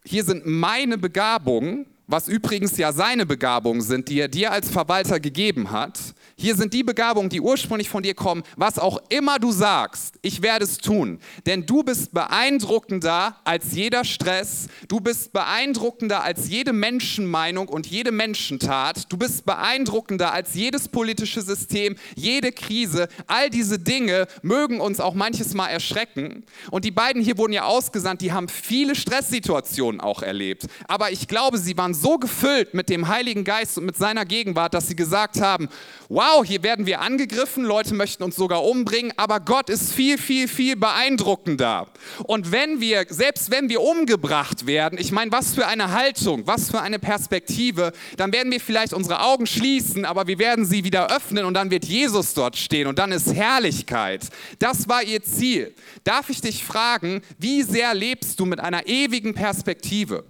hier 0.04 0.24
sind 0.24 0.46
meine 0.46 0.98
Begabungen 0.98 1.88
was 2.12 2.28
übrigens 2.28 2.78
ja 2.78 2.92
seine 2.92 3.26
Begabungen 3.26 3.82
sind, 3.82 4.10
die 4.10 4.20
er 4.20 4.28
dir 4.28 4.52
als 4.52 4.70
Verwalter 4.70 5.20
gegeben 5.20 5.72
hat. 5.72 5.98
Hier 6.36 6.56
sind 6.56 6.74
die 6.74 6.84
Begabungen, 6.84 7.30
die 7.30 7.40
ursprünglich 7.40 7.88
von 7.88 8.02
dir 8.02 8.16
kommen. 8.16 8.42
Was 8.58 8.80
auch 8.80 9.00
immer 9.10 9.38
du 9.38 9.52
sagst, 9.52 10.16
ich 10.24 10.42
werde 10.42 10.66
es 10.66 10.78
tun. 10.80 11.20
Denn 11.46 11.68
du 11.68 11.84
bist 11.84 12.14
beeindruckender 12.14 13.38
als 13.44 13.74
jeder 13.74 14.04
Stress. 14.04 14.68
Du 14.88 15.00
bist 15.00 15.34
beeindruckender 15.34 16.24
als 16.24 16.50
jede 16.50 16.74
Menschenmeinung 16.74 17.68
und 17.68 17.86
jede 17.86 18.12
Menschentat. 18.12 19.12
Du 19.12 19.18
bist 19.18 19.46
beeindruckender 19.46 20.34
als 20.34 20.56
jedes 20.56 20.90
politische 20.90 21.42
System, 21.42 21.96
jede 22.16 22.52
Krise. 22.52 23.08
All 23.28 23.52
diese 23.52 23.78
Dinge 23.78 24.28
mögen 24.42 24.82
uns 24.82 25.00
auch 25.00 25.14
manches 25.14 25.54
Mal 25.54 25.68
erschrecken. 25.68 26.44
Und 26.72 26.86
die 26.86 26.92
beiden 26.92 27.22
hier 27.22 27.38
wurden 27.38 27.54
ja 27.54 27.66
ausgesandt, 27.66 28.22
die 28.22 28.34
haben 28.34 28.50
viele 28.50 28.96
Stresssituationen 28.96 30.02
auch 30.02 30.24
erlebt. 30.24 30.66
Aber 30.88 31.12
ich 31.12 31.28
glaube, 31.28 31.60
sie 31.60 31.78
waren 31.78 31.94
so 32.02 32.18
gefüllt 32.18 32.74
mit 32.74 32.90
dem 32.90 33.08
Heiligen 33.08 33.44
Geist 33.44 33.78
und 33.78 33.86
mit 33.86 33.96
seiner 33.96 34.26
Gegenwart, 34.26 34.74
dass 34.74 34.88
sie 34.88 34.96
gesagt 34.96 35.40
haben, 35.40 35.70
wow, 36.10 36.44
hier 36.44 36.64
werden 36.64 36.86
wir 36.86 37.02
angegriffen, 37.02 37.64
Leute 37.64 37.94
möchten 37.94 38.24
uns 38.24 38.36
sogar 38.36 38.64
umbringen, 38.64 39.14
aber 39.18 39.40
Gott 39.40 39.70
ist 39.70 39.94
viel, 39.94 40.18
viel, 40.18 40.48
viel 40.48 40.76
beeindruckender. 40.76 41.88
Und 42.24 42.52
wenn 42.52 42.82
wir, 42.82 43.06
selbst 43.10 43.52
wenn 43.52 43.70
wir 43.70 43.82
umgebracht 43.82 44.66
werden, 44.66 44.98
ich 45.00 45.12
meine, 45.12 45.32
was 45.32 45.54
für 45.54 45.68
eine 45.68 45.92
Haltung, 45.92 46.48
was 46.48 46.72
für 46.72 46.82
eine 46.82 47.00
Perspektive, 47.00 47.92
dann 48.18 48.34
werden 48.34 48.52
wir 48.52 48.60
vielleicht 48.60 48.94
unsere 48.94 49.22
Augen 49.22 49.46
schließen, 49.46 50.04
aber 50.04 50.28
wir 50.28 50.40
werden 50.40 50.66
sie 50.66 50.84
wieder 50.84 51.16
öffnen 51.16 51.46
und 51.46 51.54
dann 51.54 51.72
wird 51.72 51.86
Jesus 51.86 52.34
dort 52.34 52.58
stehen 52.58 52.88
und 52.88 53.00
dann 53.00 53.12
ist 53.12 53.34
Herrlichkeit. 53.34 54.28
Das 54.60 54.90
war 54.90 55.04
ihr 55.04 55.22
Ziel. 55.22 55.74
Darf 56.04 56.30
ich 56.30 56.42
dich 56.42 56.64
fragen, 56.64 57.22
wie 57.38 57.62
sehr 57.62 57.94
lebst 57.94 58.40
du 58.40 58.46
mit 58.46 58.60
einer 58.60 58.88
ewigen 58.88 59.34
Perspektive? 59.34 60.26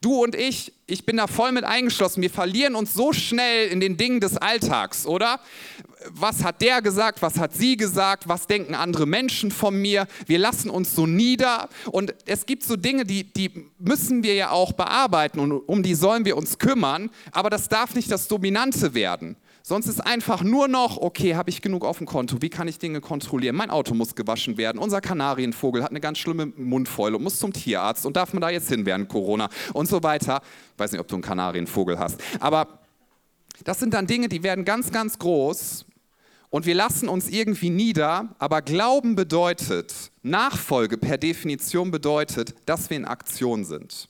Du 0.00 0.22
und 0.22 0.34
ich, 0.34 0.72
ich 0.86 1.06
bin 1.06 1.16
da 1.16 1.26
voll 1.26 1.52
mit 1.52 1.64
eingeschlossen. 1.64 2.22
Wir 2.22 2.30
verlieren 2.30 2.74
uns 2.74 2.94
so 2.94 3.12
schnell 3.12 3.68
in 3.68 3.80
den 3.80 3.96
Dingen 3.96 4.20
des 4.20 4.36
Alltags, 4.36 5.06
oder? 5.06 5.40
Was 6.10 6.44
hat 6.44 6.62
der 6.62 6.82
gesagt? 6.82 7.22
Was 7.22 7.38
hat 7.38 7.54
sie 7.54 7.76
gesagt? 7.76 8.28
Was 8.28 8.46
denken 8.46 8.74
andere 8.74 9.06
Menschen 9.06 9.50
von 9.50 9.80
mir? 9.80 10.06
Wir 10.26 10.38
lassen 10.38 10.70
uns 10.70 10.94
so 10.94 11.06
nieder. 11.06 11.68
Und 11.90 12.14
es 12.26 12.46
gibt 12.46 12.62
so 12.62 12.76
Dinge, 12.76 13.04
die, 13.04 13.24
die 13.24 13.50
müssen 13.78 14.22
wir 14.22 14.34
ja 14.34 14.50
auch 14.50 14.72
bearbeiten 14.72 15.40
und 15.40 15.52
um 15.52 15.82
die 15.82 15.94
sollen 15.94 16.24
wir 16.24 16.36
uns 16.36 16.58
kümmern. 16.58 17.10
Aber 17.32 17.50
das 17.50 17.68
darf 17.68 17.94
nicht 17.94 18.10
das 18.10 18.28
Dominante 18.28 18.94
werden. 18.94 19.36
Sonst 19.68 19.88
ist 19.88 19.98
einfach 19.98 20.44
nur 20.44 20.68
noch, 20.68 20.96
okay, 20.98 21.34
habe 21.34 21.50
ich 21.50 21.60
genug 21.60 21.84
auf 21.84 21.98
dem 21.98 22.06
Konto? 22.06 22.40
Wie 22.40 22.50
kann 22.50 22.68
ich 22.68 22.78
Dinge 22.78 23.00
kontrollieren? 23.00 23.56
Mein 23.56 23.68
Auto 23.68 23.94
muss 23.94 24.14
gewaschen 24.14 24.58
werden. 24.58 24.78
Unser 24.78 25.00
Kanarienvogel 25.00 25.82
hat 25.82 25.90
eine 25.90 26.00
ganz 26.00 26.18
schlimme 26.18 26.46
Mundfäule 26.46 27.16
und 27.16 27.24
muss 27.24 27.40
zum 27.40 27.52
Tierarzt. 27.52 28.06
Und 28.06 28.16
darf 28.16 28.32
man 28.32 28.42
da 28.42 28.48
jetzt 28.48 28.68
hin 28.68 28.86
während 28.86 29.08
Corona? 29.08 29.48
Und 29.72 29.88
so 29.88 30.04
weiter. 30.04 30.40
Ich 30.72 30.78
weiß 30.78 30.92
nicht, 30.92 31.00
ob 31.00 31.08
du 31.08 31.16
einen 31.16 31.22
Kanarienvogel 31.22 31.98
hast. 31.98 32.22
Aber 32.38 32.78
das 33.64 33.80
sind 33.80 33.92
dann 33.92 34.06
Dinge, 34.06 34.28
die 34.28 34.44
werden 34.44 34.64
ganz, 34.64 34.92
ganz 34.92 35.18
groß. 35.18 35.84
Und 36.48 36.64
wir 36.64 36.76
lassen 36.76 37.08
uns 37.08 37.28
irgendwie 37.28 37.70
nieder. 37.70 38.36
Aber 38.38 38.62
Glauben 38.62 39.16
bedeutet, 39.16 40.12
Nachfolge 40.22 40.96
per 40.96 41.18
Definition 41.18 41.90
bedeutet, 41.90 42.54
dass 42.66 42.88
wir 42.88 42.98
in 42.98 43.04
Aktion 43.04 43.64
sind. 43.64 44.08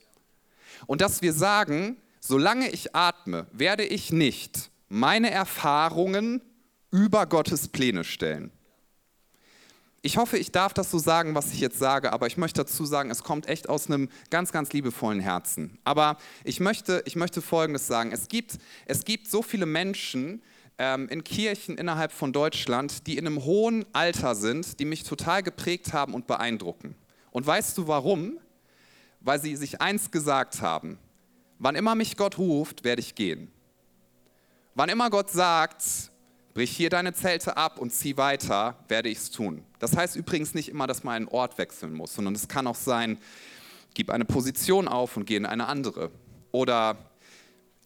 Und 0.86 1.00
dass 1.00 1.22
wir 1.22 1.32
sagen, 1.32 1.96
solange 2.20 2.68
ich 2.68 2.94
atme, 2.94 3.46
werde 3.52 3.84
ich 3.84 4.12
nicht 4.12 4.70
meine 4.88 5.30
Erfahrungen 5.30 6.40
über 6.90 7.26
Gottes 7.26 7.68
Pläne 7.68 8.04
stellen. 8.04 8.50
Ich 10.02 10.18
hoffe, 10.18 10.38
ich 10.38 10.52
darf 10.52 10.72
das 10.72 10.90
so 10.90 10.98
sagen, 10.98 11.34
was 11.34 11.52
ich 11.52 11.58
jetzt 11.58 11.80
sage, 11.80 12.12
aber 12.12 12.28
ich 12.28 12.36
möchte 12.36 12.60
dazu 12.60 12.86
sagen, 12.86 13.10
es 13.10 13.24
kommt 13.24 13.48
echt 13.48 13.68
aus 13.68 13.88
einem 13.88 14.08
ganz, 14.30 14.52
ganz 14.52 14.72
liebevollen 14.72 15.18
Herzen. 15.18 15.78
Aber 15.82 16.16
ich 16.44 16.60
möchte, 16.60 17.02
ich 17.06 17.16
möchte 17.16 17.42
Folgendes 17.42 17.88
sagen. 17.88 18.12
Es 18.12 18.28
gibt, 18.28 18.58
es 18.84 19.04
gibt 19.04 19.28
so 19.28 19.42
viele 19.42 19.66
Menschen 19.66 20.42
ähm, 20.78 21.08
in 21.08 21.24
Kirchen 21.24 21.76
innerhalb 21.76 22.12
von 22.12 22.32
Deutschland, 22.32 23.08
die 23.08 23.18
in 23.18 23.26
einem 23.26 23.44
hohen 23.44 23.84
Alter 23.92 24.36
sind, 24.36 24.78
die 24.78 24.84
mich 24.84 25.02
total 25.02 25.42
geprägt 25.42 25.92
haben 25.92 26.14
und 26.14 26.28
beeindrucken. 26.28 26.94
Und 27.32 27.44
weißt 27.44 27.76
du 27.76 27.88
warum? 27.88 28.38
Weil 29.20 29.40
sie 29.40 29.56
sich 29.56 29.80
eins 29.80 30.12
gesagt 30.12 30.60
haben. 30.60 30.98
Wann 31.58 31.74
immer 31.74 31.96
mich 31.96 32.16
Gott 32.16 32.38
ruft, 32.38 32.84
werde 32.84 33.00
ich 33.00 33.16
gehen. 33.16 33.50
Wann 34.78 34.90
immer 34.90 35.08
Gott 35.08 35.30
sagt, 35.30 35.82
brich 36.52 36.70
hier 36.70 36.90
deine 36.90 37.14
Zelte 37.14 37.56
ab 37.56 37.78
und 37.78 37.94
zieh 37.94 38.18
weiter, 38.18 38.76
werde 38.88 39.08
ich 39.08 39.16
es 39.16 39.30
tun. 39.30 39.64
Das 39.78 39.96
heißt 39.96 40.16
übrigens 40.16 40.52
nicht 40.52 40.68
immer, 40.68 40.86
dass 40.86 41.02
man 41.02 41.14
einen 41.14 41.28
Ort 41.28 41.56
wechseln 41.56 41.94
muss, 41.94 42.14
sondern 42.14 42.34
es 42.34 42.46
kann 42.46 42.66
auch 42.66 42.74
sein, 42.74 43.16
gib 43.94 44.10
eine 44.10 44.26
Position 44.26 44.86
auf 44.86 45.16
und 45.16 45.24
geh 45.24 45.36
in 45.36 45.46
eine 45.46 45.66
andere. 45.66 46.10
Oder 46.52 46.98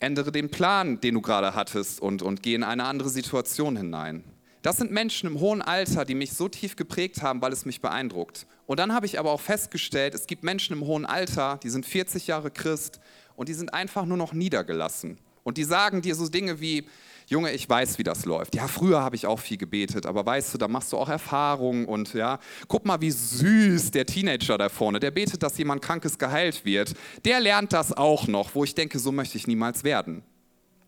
ändere 0.00 0.32
den 0.32 0.50
Plan, 0.50 1.00
den 1.00 1.14
du 1.14 1.20
gerade 1.20 1.54
hattest 1.54 2.00
und, 2.00 2.22
und 2.22 2.42
geh 2.42 2.56
in 2.56 2.64
eine 2.64 2.82
andere 2.86 3.08
Situation 3.08 3.76
hinein. 3.76 4.24
Das 4.62 4.76
sind 4.76 4.90
Menschen 4.90 5.28
im 5.28 5.38
hohen 5.38 5.62
Alter, 5.62 6.04
die 6.04 6.16
mich 6.16 6.32
so 6.32 6.48
tief 6.48 6.74
geprägt 6.74 7.22
haben, 7.22 7.40
weil 7.40 7.52
es 7.52 7.64
mich 7.64 7.80
beeindruckt. 7.80 8.48
Und 8.66 8.80
dann 8.80 8.92
habe 8.92 9.06
ich 9.06 9.20
aber 9.20 9.30
auch 9.30 9.40
festgestellt, 9.40 10.16
es 10.16 10.26
gibt 10.26 10.42
Menschen 10.42 10.72
im 10.72 10.84
hohen 10.84 11.06
Alter, 11.06 11.60
die 11.62 11.70
sind 11.70 11.86
40 11.86 12.26
Jahre 12.26 12.50
Christ 12.50 12.98
und 13.36 13.48
die 13.48 13.54
sind 13.54 13.74
einfach 13.74 14.06
nur 14.06 14.16
noch 14.16 14.32
niedergelassen. 14.32 15.18
Und 15.42 15.56
die 15.56 15.64
sagen 15.64 16.02
dir 16.02 16.14
so 16.14 16.28
Dinge 16.28 16.60
wie, 16.60 16.86
Junge, 17.30 17.52
ich 17.52 17.68
weiß, 17.68 17.98
wie 17.98 18.02
das 18.02 18.24
läuft. 18.24 18.56
Ja, 18.56 18.66
früher 18.66 19.02
habe 19.02 19.14
ich 19.14 19.24
auch 19.24 19.38
viel 19.38 19.56
gebetet, 19.56 20.04
aber 20.04 20.26
weißt 20.26 20.52
du, 20.52 20.58
da 20.58 20.66
machst 20.66 20.92
du 20.92 20.96
auch 20.96 21.08
Erfahrungen 21.08 21.84
und 21.84 22.12
ja, 22.12 22.40
guck 22.66 22.84
mal, 22.84 23.00
wie 23.00 23.12
süß 23.12 23.92
der 23.92 24.04
Teenager 24.04 24.58
da 24.58 24.68
vorne, 24.68 24.98
der 24.98 25.12
betet, 25.12 25.44
dass 25.44 25.56
jemand 25.56 25.80
Krankes 25.80 26.18
geheilt 26.18 26.64
wird. 26.64 26.94
Der 27.24 27.38
lernt 27.38 27.72
das 27.72 27.96
auch 27.96 28.26
noch, 28.26 28.56
wo 28.56 28.64
ich 28.64 28.74
denke, 28.74 28.98
so 28.98 29.12
möchte 29.12 29.38
ich 29.38 29.46
niemals 29.46 29.84
werden. 29.84 30.24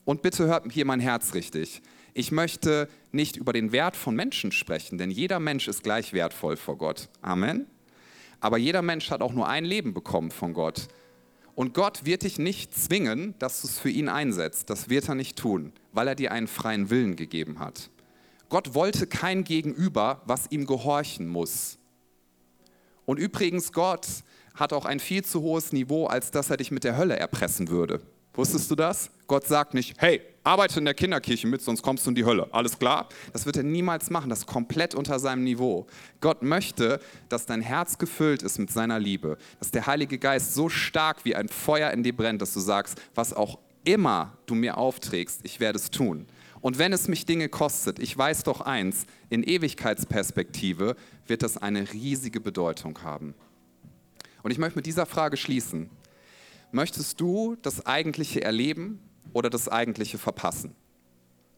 Und 0.04 0.22
bitte 0.22 0.46
hört 0.46 0.72
hier 0.72 0.84
mein 0.84 0.98
Herz 0.98 1.34
richtig. 1.34 1.80
Ich 2.12 2.32
möchte 2.32 2.88
nicht 3.12 3.36
über 3.36 3.52
den 3.52 3.70
Wert 3.70 3.94
von 3.94 4.16
Menschen 4.16 4.50
sprechen, 4.50 4.98
denn 4.98 5.12
jeder 5.12 5.38
Mensch 5.38 5.68
ist 5.68 5.84
gleich 5.84 6.12
wertvoll 6.12 6.56
vor 6.56 6.76
Gott. 6.76 7.08
Amen. 7.22 7.66
Aber 8.40 8.58
jeder 8.58 8.82
Mensch 8.82 9.12
hat 9.12 9.22
auch 9.22 9.32
nur 9.32 9.48
ein 9.48 9.64
Leben 9.64 9.94
bekommen 9.94 10.32
von 10.32 10.52
Gott. 10.52 10.88
Und 11.54 11.74
Gott 11.74 12.04
wird 12.04 12.22
dich 12.22 12.38
nicht 12.38 12.74
zwingen, 12.74 13.34
dass 13.38 13.60
du 13.60 13.68
es 13.68 13.78
für 13.78 13.90
ihn 13.90 14.08
einsetzt. 14.08 14.70
Das 14.70 14.88
wird 14.88 15.08
er 15.08 15.14
nicht 15.14 15.36
tun, 15.36 15.72
weil 15.92 16.08
er 16.08 16.14
dir 16.14 16.32
einen 16.32 16.48
freien 16.48 16.88
Willen 16.88 17.16
gegeben 17.16 17.58
hat. 17.58 17.90
Gott 18.48 18.74
wollte 18.74 19.06
kein 19.06 19.44
Gegenüber, 19.44 20.22
was 20.26 20.50
ihm 20.50 20.66
gehorchen 20.66 21.28
muss. 21.28 21.78
Und 23.04 23.18
übrigens, 23.18 23.72
Gott 23.72 24.06
hat 24.54 24.72
auch 24.72 24.84
ein 24.84 25.00
viel 25.00 25.24
zu 25.24 25.42
hohes 25.42 25.72
Niveau, 25.72 26.06
als 26.06 26.30
dass 26.30 26.50
er 26.50 26.56
dich 26.56 26.70
mit 26.70 26.84
der 26.84 26.96
Hölle 26.96 27.16
erpressen 27.16 27.68
würde. 27.68 28.00
Wusstest 28.34 28.70
du 28.70 28.74
das? 28.74 29.10
Gott 29.26 29.46
sagt 29.46 29.74
nicht, 29.74 29.94
hey, 29.98 30.22
arbeite 30.42 30.78
in 30.78 30.84
der 30.84 30.94
Kinderkirche 30.94 31.46
mit, 31.46 31.60
sonst 31.62 31.82
kommst 31.82 32.06
du 32.06 32.10
in 32.10 32.14
die 32.14 32.24
Hölle. 32.24 32.48
Alles 32.50 32.78
klar? 32.78 33.08
Das 33.32 33.46
wird 33.46 33.56
er 33.56 33.62
niemals 33.62 34.10
machen. 34.10 34.30
Das 34.30 34.40
ist 34.40 34.46
komplett 34.46 34.94
unter 34.94 35.18
seinem 35.18 35.44
Niveau. 35.44 35.86
Gott 36.20 36.42
möchte, 36.42 37.00
dass 37.28 37.46
dein 37.46 37.60
Herz 37.60 37.98
gefüllt 37.98 38.42
ist 38.42 38.58
mit 38.58 38.70
seiner 38.70 38.98
Liebe. 38.98 39.36
Dass 39.58 39.70
der 39.70 39.86
Heilige 39.86 40.18
Geist 40.18 40.54
so 40.54 40.68
stark 40.68 41.24
wie 41.24 41.36
ein 41.36 41.48
Feuer 41.48 41.90
in 41.90 42.02
dir 42.02 42.16
brennt, 42.16 42.40
dass 42.40 42.54
du 42.54 42.60
sagst, 42.60 43.00
was 43.14 43.32
auch 43.32 43.58
immer 43.84 44.36
du 44.46 44.54
mir 44.54 44.78
aufträgst, 44.78 45.40
ich 45.42 45.60
werde 45.60 45.78
es 45.78 45.90
tun. 45.90 46.26
Und 46.60 46.78
wenn 46.78 46.92
es 46.92 47.08
mich 47.08 47.26
Dinge 47.26 47.48
kostet, 47.48 47.98
ich 47.98 48.16
weiß 48.16 48.44
doch 48.44 48.60
eins, 48.60 49.06
in 49.30 49.42
Ewigkeitsperspektive 49.42 50.96
wird 51.26 51.42
das 51.42 51.56
eine 51.56 51.92
riesige 51.92 52.40
Bedeutung 52.40 53.02
haben. 53.02 53.34
Und 54.42 54.52
ich 54.52 54.58
möchte 54.58 54.78
mit 54.78 54.86
dieser 54.86 55.06
Frage 55.06 55.36
schließen. 55.36 55.90
Möchtest 56.74 57.20
du 57.20 57.56
das 57.60 57.84
Eigentliche 57.84 58.42
erleben 58.42 58.98
oder 59.34 59.50
das 59.50 59.68
Eigentliche 59.68 60.16
verpassen? 60.16 60.74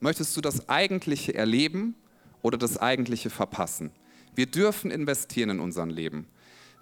Möchtest 0.01 0.37
du 0.37 0.41
das 0.41 0.69
Eigentliche 0.69 1.35
erleben 1.35 1.95
oder 2.43 2.59
das 2.59 2.79
Eigentliche 2.79 3.31
verpassen? 3.31 3.93
Wir 4.35 4.47
dürfen 4.47 4.91
investieren 4.91 5.51
in 5.51 5.61
unser 5.61 5.87
Leben. 5.87 6.27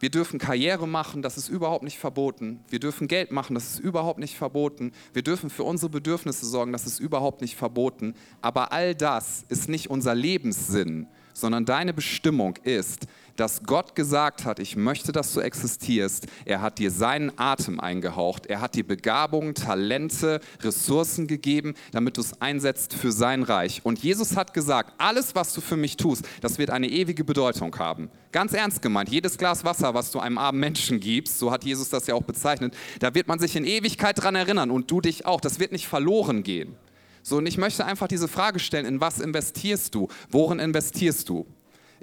Wir 0.01 0.09
dürfen 0.09 0.39
Karriere 0.39 0.89
machen, 0.89 1.21
das 1.21 1.37
ist 1.37 1.49
überhaupt 1.49 1.85
nicht 1.85 1.99
verboten. 1.99 2.61
Wir 2.71 2.81
dürfen 2.81 3.07
Geld 3.07 3.33
machen, 3.33 3.55
das 3.55 3.75
ist 3.75 3.81
überhaupt 3.81 4.19
nicht 4.19 4.37
verboten. 4.37 4.93
Wir 5.13 5.23
dürfen 5.23 5.51
für 5.51 5.65
unsere 5.65 5.91
Bedürfnisse 5.91 6.47
sorgen, 6.47 6.73
das 6.73 6.87
ist 6.87 7.01
überhaupt 7.01 7.43
nicht 7.43 7.55
verboten. 7.55 8.15
Aber 8.41 8.73
all 8.73 8.95
das 8.95 9.45
ist 9.51 9.69
nicht 9.69 9.91
unser 9.91 10.15
Lebenssinn, 10.15 11.07
sondern 11.33 11.65
deine 11.65 11.93
Bestimmung 11.93 12.57
ist, 12.65 13.07
dass 13.37 13.63
Gott 13.63 13.95
gesagt 13.95 14.45
hat, 14.45 14.59
ich 14.59 14.77
möchte, 14.77 15.13
dass 15.13 15.33
du 15.33 15.41
existierst. 15.41 16.27
Er 16.45 16.61
hat 16.61 16.79
dir 16.79 16.91
seinen 16.91 17.33
Atem 17.39 17.81
eingehaucht. 17.81 18.47
Er 18.47 18.61
hat 18.61 18.75
dir 18.75 18.87
Begabungen, 18.87 19.55
Talente, 19.55 20.41
Ressourcen 20.61 21.27
gegeben, 21.27 21.75
damit 21.93 22.17
du 22.17 22.21
es 22.21 22.41
einsetzt 22.41 22.95
für 22.95 23.13
sein 23.13 23.43
Reich. 23.43 23.81
Und 23.85 24.01
Jesus 24.01 24.37
hat 24.37 24.55
gesagt, 24.55 24.93
alles, 24.99 25.35
was 25.35 25.55
du 25.55 25.61
für 25.61 25.77
mich 25.77 25.97
tust, 25.97 26.29
das 26.41 26.59
wird 26.59 26.71
eine 26.71 26.89
ewige 26.89 27.25
Bedeutung 27.25 27.77
haben. 27.79 28.11
Ganz 28.33 28.53
ernst 28.53 28.83
gemeint, 28.83 29.11
jedes 29.11 29.37
Glas 29.39 29.65
Wasser, 29.65 29.95
was 29.95 30.11
du 30.11 30.19
einem 30.19 30.39
armen 30.39 30.61
Menschen 30.61 31.01
gibst, 31.01 31.39
so 31.39 31.51
hat 31.51 31.65
Jesus 31.65 31.91
das 31.91 32.07
ja 32.07 32.15
auch 32.15 32.23
bezeichnet, 32.23 32.75
da 33.01 33.15
wird 33.15 33.29
man 33.29 33.39
sich 33.39 33.57
in 33.57 33.65
Ewigkeit 33.65 34.23
dran 34.23 34.35
erinnern 34.35 34.71
und 34.71 34.91
du 34.91 35.01
dich 35.01 35.27
auch. 35.27 35.41
Das 35.41 35.59
wird 35.59 35.73
nicht 35.73 35.87
verloren 35.87 36.43
gehen. 36.43 36.77
So, 37.23 37.37
und 37.37 37.47
ich 37.47 37.57
möchte 37.57 37.85
einfach 37.85 38.09
diese 38.09 38.29
Frage 38.29 38.59
stellen, 38.59 38.87
in 38.87 39.01
was 39.01 39.21
investierst 39.21 39.95
du? 39.95 40.09
Worin 40.31 40.59
investierst 40.59 41.29
du? 41.29 41.47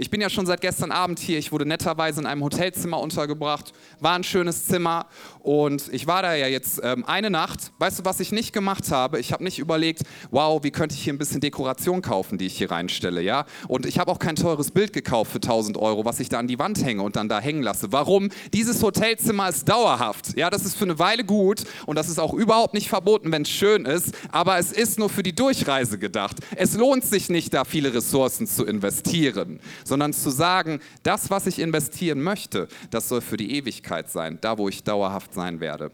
Ich 0.02 0.10
bin 0.10 0.22
ja 0.22 0.30
schon 0.30 0.46
seit 0.46 0.62
gestern 0.62 0.94
Abend 0.94 1.20
hier. 1.20 1.38
Ich 1.40 1.52
wurde 1.52 1.66
netterweise 1.66 2.22
in 2.22 2.26
einem 2.26 2.42
Hotelzimmer 2.42 3.02
untergebracht. 3.02 3.74
War 4.00 4.16
ein 4.16 4.24
schönes 4.24 4.66
Zimmer 4.66 5.08
und 5.42 5.94
ich 5.94 6.08
war 6.08 6.22
da 6.22 6.36
ja 6.36 6.48
jetzt 6.48 6.80
ähm, 6.82 7.04
eine 7.04 7.30
Nacht. 7.30 7.74
Weißt 7.80 8.00
du, 8.00 8.06
was 8.06 8.22
ich 8.22 8.32
nicht 8.32 8.54
gemacht 8.54 8.92
habe? 8.92 9.20
Ich 9.20 9.34
habe 9.34 9.44
nicht 9.44 9.60
überlegt, 9.60 10.04
wow, 10.32 10.64
wie 10.64 10.72
könnte 10.72 10.96
ich 10.96 11.04
hier 11.04 11.12
ein 11.12 11.18
bisschen 11.18 11.42
Dekoration 11.42 12.02
kaufen, 12.02 12.38
die 12.38 12.46
ich 12.46 12.58
hier 12.58 12.72
reinstelle, 12.72 13.22
ja? 13.22 13.44
Und 13.68 13.86
ich 13.86 14.00
habe 14.00 14.10
auch 14.10 14.20
kein 14.20 14.38
teures 14.38 14.72
Bild 14.72 14.94
gekauft 14.94 15.34
für 15.34 15.40
1000 15.40 15.76
Euro, 15.76 16.06
was 16.06 16.22
ich 16.22 16.30
da 16.30 16.40
an 16.40 16.48
die 16.48 16.60
Wand 16.60 16.82
hänge 16.82 17.04
und 17.04 17.18
dann 17.18 17.28
da 17.28 17.42
hängen 17.42 17.62
lasse. 17.62 17.92
Warum? 17.92 18.30
Dieses 18.54 18.82
Hotelzimmer 18.82 19.50
ist 19.50 19.68
dauerhaft. 19.68 20.38
Ja, 20.38 20.50
das 20.50 20.64
ist 20.64 20.78
für 20.78 20.86
eine 20.86 20.98
Weile 20.98 21.26
gut 21.26 21.66
und 21.88 21.98
das 21.98 22.08
ist 22.08 22.20
auch 22.22 22.34
überhaupt 22.34 22.74
nicht 22.74 22.88
verboten, 22.88 23.34
wenn 23.34 23.42
es 23.42 23.50
schön 23.50 23.84
ist. 23.84 24.14
Aber 24.32 24.60
es 24.60 24.72
ist 24.72 24.98
nur 24.98 25.10
für 25.10 25.24
die 25.24 25.36
Durchreise 25.36 26.00
gedacht. 26.00 26.38
Es 26.56 26.76
lohnt 26.76 27.04
sich 27.04 27.30
nicht, 27.30 27.54
da 27.54 27.66
viele 27.66 27.94
Ressourcen 27.94 28.48
zu 28.48 28.64
investieren 28.64 29.60
sondern 29.90 30.14
zu 30.14 30.30
sagen, 30.30 30.80
das, 31.04 31.30
was 31.30 31.48
ich 31.48 31.60
investieren 31.60 32.22
möchte, 32.22 32.70
das 32.92 33.10
soll 33.10 33.20
für 33.20 33.36
die 33.36 33.58
Ewigkeit 33.58 34.10
sein, 34.10 34.38
da, 34.40 34.58
wo 34.58 34.70
ich 34.70 34.84
dauerhaft 34.84 35.34
sein 35.34 35.60
werde. 35.60 35.92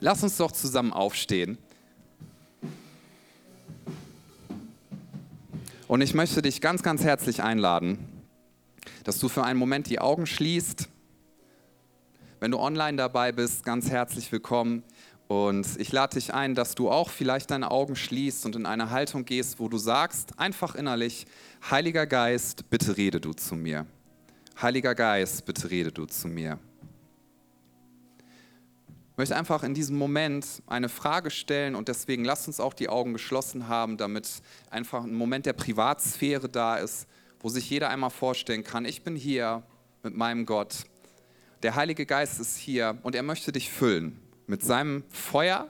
Lass 0.00 0.22
uns 0.24 0.36
doch 0.36 0.50
zusammen 0.50 0.92
aufstehen. 0.92 1.58
Und 5.86 6.00
ich 6.00 6.14
möchte 6.14 6.42
dich 6.42 6.60
ganz, 6.60 6.82
ganz 6.82 7.04
herzlich 7.04 7.42
einladen, 7.42 7.98
dass 9.04 9.18
du 9.18 9.28
für 9.28 9.44
einen 9.44 9.58
Moment 9.58 9.88
die 9.88 10.00
Augen 10.00 10.26
schließt. 10.26 10.88
Wenn 12.40 12.50
du 12.50 12.58
online 12.58 12.96
dabei 12.96 13.32
bist, 13.32 13.64
ganz 13.64 13.90
herzlich 13.90 14.30
willkommen. 14.30 14.82
Und 15.28 15.78
ich 15.78 15.92
lade 15.92 16.14
dich 16.14 16.32
ein, 16.32 16.54
dass 16.54 16.74
du 16.74 16.90
auch 16.90 17.10
vielleicht 17.10 17.50
deine 17.50 17.70
Augen 17.70 17.96
schließt 17.96 18.46
und 18.46 18.56
in 18.56 18.64
eine 18.64 18.88
Haltung 18.88 19.26
gehst, 19.26 19.60
wo 19.60 19.68
du 19.68 19.76
sagst, 19.76 20.38
einfach 20.38 20.74
innerlich, 20.74 21.26
Heiliger 21.70 22.06
Geist, 22.06 22.70
bitte 22.70 22.96
rede 22.96 23.20
du 23.20 23.34
zu 23.34 23.54
mir. 23.54 23.86
Heiliger 24.60 24.94
Geist, 24.94 25.44
bitte 25.44 25.70
rede 25.70 25.92
du 25.92 26.06
zu 26.06 26.28
mir. 26.28 26.58
Ich 28.88 29.18
möchte 29.18 29.36
einfach 29.36 29.64
in 29.64 29.74
diesem 29.74 29.98
Moment 29.98 30.62
eine 30.66 30.88
Frage 30.88 31.30
stellen 31.30 31.74
und 31.74 31.88
deswegen 31.88 32.24
lasst 32.24 32.46
uns 32.46 32.58
auch 32.58 32.72
die 32.72 32.88
Augen 32.88 33.12
geschlossen 33.12 33.68
haben, 33.68 33.98
damit 33.98 34.40
einfach 34.70 35.04
ein 35.04 35.14
Moment 35.14 35.44
der 35.44 35.52
Privatsphäre 35.52 36.48
da 36.48 36.76
ist, 36.76 37.06
wo 37.40 37.50
sich 37.50 37.68
jeder 37.68 37.90
einmal 37.90 38.10
vorstellen 38.10 38.64
kann, 38.64 38.86
ich 38.86 39.02
bin 39.02 39.14
hier 39.14 39.62
mit 40.02 40.16
meinem 40.16 40.46
Gott. 40.46 40.84
Der 41.62 41.74
Heilige 41.74 42.06
Geist 42.06 42.40
ist 42.40 42.56
hier 42.56 42.96
und 43.02 43.14
er 43.14 43.22
möchte 43.22 43.52
dich 43.52 43.70
füllen 43.70 44.22
mit 44.48 44.64
seinem 44.64 45.04
Feuer, 45.10 45.68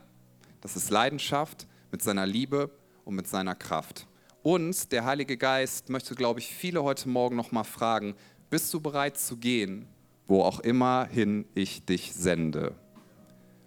das 0.60 0.76
ist 0.76 0.90
Leidenschaft, 0.90 1.66
mit 1.90 2.00
seiner 2.00 2.26
Liebe 2.26 2.70
und 3.04 3.16
mit 3.16 3.26
seiner 3.26 3.54
Kraft. 3.54 4.06
Und 4.42 4.92
der 4.92 5.04
Heilige 5.04 5.36
Geist 5.36 5.90
möchte, 5.90 6.14
glaube 6.14 6.40
ich, 6.40 6.46
viele 6.46 6.84
heute 6.84 7.08
Morgen 7.08 7.36
noch 7.36 7.50
mal 7.50 7.64
fragen, 7.64 8.14
bist 8.50 8.72
du 8.72 8.80
bereit 8.80 9.18
zu 9.18 9.36
gehen, 9.36 9.86
wo 10.28 10.42
auch 10.42 10.60
immer 10.60 11.06
hin 11.06 11.44
ich 11.54 11.84
dich 11.84 12.14
sende? 12.14 12.74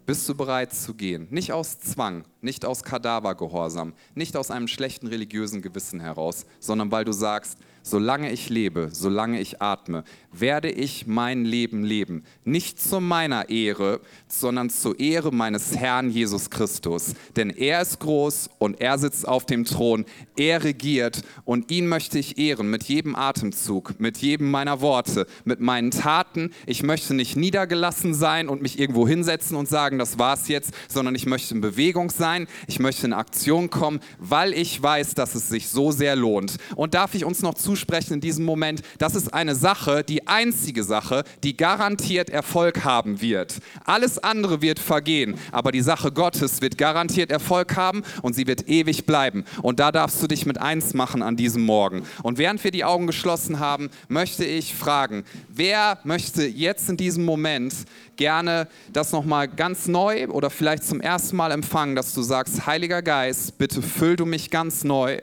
Bist 0.05 0.27
du 0.29 0.35
bereit 0.35 0.73
zu 0.73 0.93
gehen? 0.93 1.27
Nicht 1.29 1.51
aus 1.51 1.79
Zwang, 1.79 2.23
nicht 2.39 2.65
aus 2.65 2.81
Kadavergehorsam, 2.81 3.93
nicht 4.15 4.37
aus 4.37 4.49
einem 4.49 4.67
schlechten 4.67 5.07
religiösen 5.07 5.61
Gewissen 5.61 5.99
heraus, 5.99 6.45
sondern 6.59 6.91
weil 6.91 7.03
du 7.03 7.11
sagst, 7.11 7.59
solange 7.83 8.31
ich 8.31 8.49
lebe, 8.49 8.89
solange 8.91 9.39
ich 9.39 9.61
atme, 9.61 10.03
werde 10.31 10.69
ich 10.69 11.07
mein 11.07 11.45
Leben 11.45 11.83
leben. 11.83 12.23
Nicht 12.43 12.81
zu 12.81 13.01
meiner 13.01 13.49
Ehre, 13.49 13.99
sondern 14.27 14.69
zur 14.69 14.99
Ehre 14.99 15.31
meines 15.31 15.75
Herrn 15.75 16.09
Jesus 16.09 16.49
Christus. 16.49 17.13
Denn 17.35 17.49
er 17.49 17.81
ist 17.81 17.99
groß 17.99 18.49
und 18.59 18.79
er 18.79 18.97
sitzt 18.97 19.27
auf 19.27 19.45
dem 19.45 19.65
Thron, 19.65 20.05
er 20.37 20.63
regiert 20.63 21.23
und 21.43 21.69
ihn 21.71 21.87
möchte 21.87 22.17
ich 22.19 22.37
ehren 22.37 22.69
mit 22.69 22.83
jedem 22.83 23.15
Atemzug, 23.15 23.99
mit 23.99 24.17
jedem 24.17 24.51
meiner 24.51 24.81
Worte, 24.81 25.27
mit 25.43 25.59
meinen 25.59 25.91
Taten. 25.91 26.51
Ich 26.65 26.83
möchte 26.83 27.13
nicht 27.13 27.35
niedergelassen 27.35 28.13
sein 28.13 28.47
und 28.47 28.61
mich 28.61 28.79
irgendwo 28.79 29.07
hinsetzen 29.07 29.57
und 29.57 29.67
sagen, 29.67 29.97
das 29.97 30.17
war's 30.17 30.47
jetzt, 30.47 30.71
sondern 30.87 31.15
ich 31.15 31.25
möchte 31.25 31.53
in 31.53 31.61
Bewegung 31.61 32.09
sein, 32.09 32.47
ich 32.67 32.79
möchte 32.79 33.05
in 33.05 33.13
Aktion 33.13 33.69
kommen, 33.69 33.99
weil 34.19 34.53
ich 34.53 34.81
weiß, 34.81 35.13
dass 35.15 35.35
es 35.35 35.49
sich 35.49 35.67
so 35.67 35.91
sehr 35.91 36.15
lohnt. 36.15 36.57
Und 36.75 36.93
darf 36.93 37.15
ich 37.15 37.25
uns 37.25 37.41
noch 37.41 37.55
zu 37.55 37.70
zusprechen 37.71 38.15
in 38.15 38.19
diesem 38.19 38.43
Moment, 38.43 38.81
das 38.97 39.15
ist 39.15 39.33
eine 39.33 39.55
Sache, 39.55 40.03
die 40.03 40.27
einzige 40.27 40.83
Sache, 40.83 41.23
die 41.41 41.55
garantiert 41.55 42.29
Erfolg 42.29 42.83
haben 42.83 43.21
wird. 43.21 43.59
Alles 43.85 44.19
andere 44.19 44.61
wird 44.61 44.77
vergehen, 44.77 45.35
aber 45.53 45.71
die 45.71 45.79
Sache 45.79 46.11
Gottes 46.11 46.61
wird 46.61 46.77
garantiert 46.77 47.31
Erfolg 47.31 47.77
haben 47.77 48.03
und 48.23 48.33
sie 48.33 48.45
wird 48.45 48.67
ewig 48.67 49.05
bleiben. 49.05 49.45
Und 49.61 49.79
da 49.79 49.93
darfst 49.93 50.21
du 50.21 50.27
dich 50.27 50.45
mit 50.45 50.57
eins 50.57 50.93
machen 50.93 51.21
an 51.21 51.37
diesem 51.37 51.63
Morgen. 51.63 52.03
Und 52.23 52.37
während 52.37 52.61
wir 52.61 52.71
die 52.71 52.83
Augen 52.83 53.07
geschlossen 53.07 53.59
haben, 53.59 53.89
möchte 54.09 54.43
ich 54.43 54.75
fragen, 54.75 55.23
wer 55.47 55.99
möchte 56.03 56.45
jetzt 56.45 56.89
in 56.89 56.97
diesem 56.97 57.23
Moment 57.23 57.73
gerne 58.17 58.67
das 58.91 59.13
nochmal 59.13 59.47
ganz 59.47 59.87
neu 59.87 60.27
oder 60.27 60.49
vielleicht 60.49 60.83
zum 60.83 60.99
ersten 60.99 61.37
Mal 61.37 61.51
empfangen, 61.51 61.95
dass 61.95 62.13
du 62.13 62.21
sagst, 62.21 62.65
Heiliger 62.65 63.01
Geist, 63.01 63.57
bitte 63.57 63.81
füll 63.81 64.17
du 64.17 64.25
mich 64.25 64.49
ganz 64.49 64.83
neu. 64.83 65.21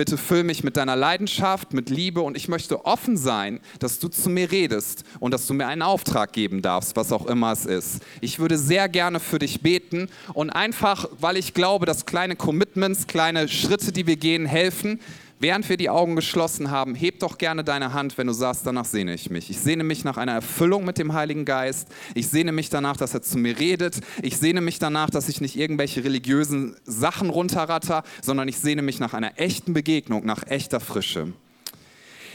Bitte 0.00 0.16
füll 0.16 0.44
mich 0.44 0.64
mit 0.64 0.78
deiner 0.78 0.96
Leidenschaft, 0.96 1.74
mit 1.74 1.90
Liebe 1.90 2.22
und 2.22 2.34
ich 2.34 2.48
möchte 2.48 2.86
offen 2.86 3.18
sein, 3.18 3.60
dass 3.80 3.98
du 3.98 4.08
zu 4.08 4.30
mir 4.30 4.50
redest 4.50 5.04
und 5.18 5.34
dass 5.34 5.46
du 5.46 5.52
mir 5.52 5.66
einen 5.66 5.82
Auftrag 5.82 6.32
geben 6.32 6.62
darfst, 6.62 6.96
was 6.96 7.12
auch 7.12 7.26
immer 7.26 7.52
es 7.52 7.66
ist. 7.66 8.00
Ich 8.22 8.38
würde 8.38 8.56
sehr 8.56 8.88
gerne 8.88 9.20
für 9.20 9.38
dich 9.38 9.60
beten 9.60 10.08
und 10.32 10.48
einfach, 10.48 11.06
weil 11.20 11.36
ich 11.36 11.52
glaube, 11.52 11.84
dass 11.84 12.06
kleine 12.06 12.34
Commitments, 12.34 13.08
kleine 13.08 13.46
Schritte, 13.46 13.92
die 13.92 14.06
wir 14.06 14.16
gehen, 14.16 14.46
helfen, 14.46 15.00
Während 15.42 15.70
wir 15.70 15.78
die 15.78 15.88
Augen 15.88 16.16
geschlossen 16.16 16.70
haben, 16.70 16.94
heb 16.94 17.20
doch 17.20 17.38
gerne 17.38 17.64
deine 17.64 17.94
Hand, 17.94 18.18
wenn 18.18 18.26
du 18.26 18.34
sagst, 18.34 18.66
danach 18.66 18.84
sehne 18.84 19.14
ich 19.14 19.30
mich. 19.30 19.48
Ich 19.48 19.58
sehne 19.58 19.84
mich 19.84 20.04
nach 20.04 20.18
einer 20.18 20.32
Erfüllung 20.32 20.84
mit 20.84 20.98
dem 20.98 21.14
Heiligen 21.14 21.46
Geist. 21.46 21.88
Ich 22.14 22.28
sehne 22.28 22.52
mich 22.52 22.68
danach, 22.68 22.98
dass 22.98 23.14
er 23.14 23.22
zu 23.22 23.38
mir 23.38 23.58
redet. 23.58 24.00
Ich 24.20 24.36
sehne 24.36 24.60
mich 24.60 24.78
danach, 24.78 25.08
dass 25.08 25.30
ich 25.30 25.40
nicht 25.40 25.56
irgendwelche 25.56 26.04
religiösen 26.04 26.76
Sachen 26.84 27.30
runterratter, 27.30 28.02
sondern 28.20 28.48
ich 28.48 28.58
sehne 28.58 28.82
mich 28.82 29.00
nach 29.00 29.14
einer 29.14 29.40
echten 29.40 29.72
Begegnung, 29.72 30.26
nach 30.26 30.46
echter 30.46 30.78
Frische. 30.78 31.32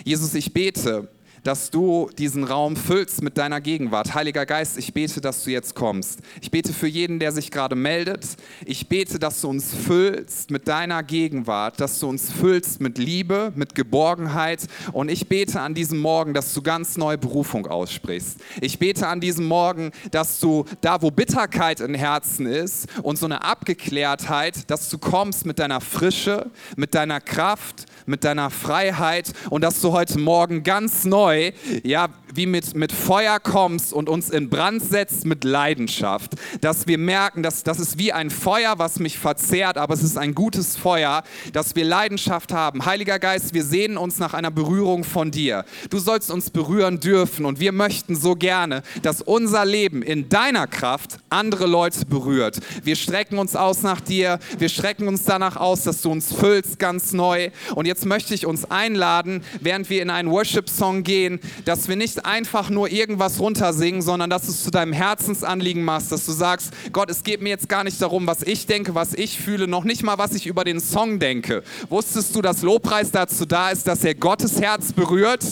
Jesus, 0.03 0.33
ich 0.33 0.51
bete, 0.51 1.07
dass 1.45 1.69
du 1.69 2.09
diesen 2.17 2.43
Raum 2.43 2.75
füllst 2.75 3.21
mit 3.21 3.37
deiner 3.37 3.61
Gegenwart. 3.61 4.15
Heiliger 4.15 4.47
Geist, 4.47 4.79
ich 4.79 4.93
bete, 4.93 5.21
dass 5.21 5.43
du 5.43 5.51
jetzt 5.51 5.75
kommst. 5.75 6.19
Ich 6.41 6.49
bete 6.49 6.73
für 6.73 6.87
jeden, 6.87 7.19
der 7.19 7.31
sich 7.31 7.51
gerade 7.51 7.75
meldet. 7.75 8.25
Ich 8.65 8.89
bete, 8.89 9.19
dass 9.19 9.41
du 9.41 9.49
uns 9.49 9.71
füllst 9.71 10.49
mit 10.49 10.67
deiner 10.67 11.03
Gegenwart, 11.03 11.79
dass 11.79 11.99
du 11.99 12.09
uns 12.09 12.31
füllst 12.31 12.81
mit 12.81 12.97
Liebe, 12.97 13.53
mit 13.55 13.75
Geborgenheit. 13.75 14.65
Und 14.91 15.11
ich 15.11 15.29
bete 15.29 15.61
an 15.61 15.75
diesem 15.75 15.99
Morgen, 15.99 16.33
dass 16.33 16.51
du 16.51 16.63
ganz 16.63 16.97
neue 16.97 17.19
Berufung 17.19 17.67
aussprichst. 17.67 18.39
Ich 18.59 18.79
bete 18.79 19.07
an 19.07 19.21
diesem 19.21 19.45
Morgen, 19.45 19.91
dass 20.09 20.39
du 20.39 20.65
da, 20.81 21.03
wo 21.03 21.11
Bitterkeit 21.11 21.79
im 21.79 21.93
Herzen 21.93 22.47
ist 22.47 22.87
und 23.03 23.19
so 23.19 23.27
eine 23.27 23.43
Abgeklärtheit, 23.43 24.71
dass 24.71 24.89
du 24.89 24.97
kommst 24.97 25.45
mit 25.45 25.59
deiner 25.59 25.79
Frische, 25.79 26.49
mit 26.75 26.95
deiner 26.95 27.21
Kraft, 27.21 27.85
mit 28.07 28.23
deiner 28.23 28.49
Freiheit 28.49 29.31
und 29.51 29.63
dass 29.63 29.81
du 29.81 29.91
heute 29.91 30.19
Morgen 30.19 30.63
ganz 30.63 31.05
neu, 31.05 31.34
ja, 31.83 32.09
wie 32.35 32.45
mit, 32.45 32.75
mit 32.75 32.91
Feuer 32.91 33.39
kommst 33.39 33.93
und 33.93 34.09
uns 34.09 34.29
in 34.29 34.49
Brand 34.49 34.83
setzt 34.83 35.25
mit 35.25 35.43
Leidenschaft. 35.43 36.33
Dass 36.61 36.87
wir 36.87 36.97
merken, 36.97 37.43
dass 37.43 37.63
das 37.63 37.79
ist 37.79 37.97
wie 37.97 38.13
ein 38.13 38.29
Feuer, 38.29 38.77
was 38.77 38.99
mich 38.99 39.17
verzehrt, 39.17 39.77
aber 39.77 39.93
es 39.93 40.03
ist 40.03 40.17
ein 40.17 40.35
gutes 40.35 40.75
Feuer, 40.75 41.23
dass 41.53 41.75
wir 41.75 41.85
Leidenschaft 41.85 42.53
haben. 42.53 42.85
Heiliger 42.85 43.19
Geist, 43.19 43.53
wir 43.53 43.63
sehnen 43.63 43.97
uns 43.97 44.19
nach 44.19 44.33
einer 44.33 44.51
Berührung 44.51 45.03
von 45.03 45.31
dir. 45.31 45.65
Du 45.89 45.99
sollst 45.99 46.31
uns 46.31 46.49
berühren 46.49 46.99
dürfen 46.99 47.45
und 47.45 47.59
wir 47.59 47.71
möchten 47.71 48.15
so 48.15 48.35
gerne, 48.35 48.83
dass 49.01 49.21
unser 49.21 49.65
Leben 49.65 50.01
in 50.01 50.29
deiner 50.29 50.67
Kraft 50.67 51.17
andere 51.29 51.67
Leute 51.67 52.05
berührt. 52.05 52.59
Wir 52.83 52.95
strecken 52.95 53.37
uns 53.37 53.55
aus 53.55 53.81
nach 53.81 54.01
dir, 54.01 54.39
wir 54.57 54.69
strecken 54.69 55.07
uns 55.07 55.23
danach 55.23 55.55
aus, 55.55 55.83
dass 55.83 56.01
du 56.01 56.11
uns 56.11 56.33
füllst 56.33 56.79
ganz 56.79 57.13
neu. 57.13 57.49
Und 57.75 57.85
jetzt 57.85 58.05
möchte 58.05 58.33
ich 58.33 58.45
uns 58.45 58.69
einladen, 58.69 59.43
während 59.61 59.89
wir 59.89 60.01
in 60.01 60.09
einen 60.09 60.31
Worship-Song 60.31 61.03
gehen, 61.03 61.39
dass 61.65 61.87
wir 61.87 61.95
einfach 62.25 62.69
nur 62.69 62.89
irgendwas 62.89 63.39
runtersingen, 63.39 64.01
sondern 64.01 64.29
dass 64.29 64.43
du 64.43 64.51
es 64.51 64.63
zu 64.63 64.71
deinem 64.71 64.93
Herzensanliegen 64.93 65.83
machst, 65.83 66.11
dass 66.11 66.25
du 66.25 66.31
sagst, 66.31 66.71
Gott, 66.91 67.09
es 67.09 67.23
geht 67.23 67.41
mir 67.41 67.49
jetzt 67.49 67.69
gar 67.69 67.83
nicht 67.83 68.01
darum, 68.01 68.27
was 68.27 68.41
ich 68.41 68.65
denke, 68.65 68.95
was 68.95 69.13
ich 69.13 69.39
fühle, 69.39 69.67
noch 69.67 69.83
nicht 69.83 70.03
mal, 70.03 70.17
was 70.17 70.33
ich 70.33 70.47
über 70.47 70.63
den 70.63 70.79
Song 70.79 71.19
denke. 71.19 71.63
Wusstest 71.89 72.35
du, 72.35 72.41
dass 72.41 72.61
Lobpreis 72.61 73.11
dazu 73.11 73.45
da 73.45 73.69
ist, 73.69 73.87
dass 73.87 74.03
er 74.03 74.15
Gottes 74.15 74.59
Herz 74.59 74.93
berührt? 74.93 75.43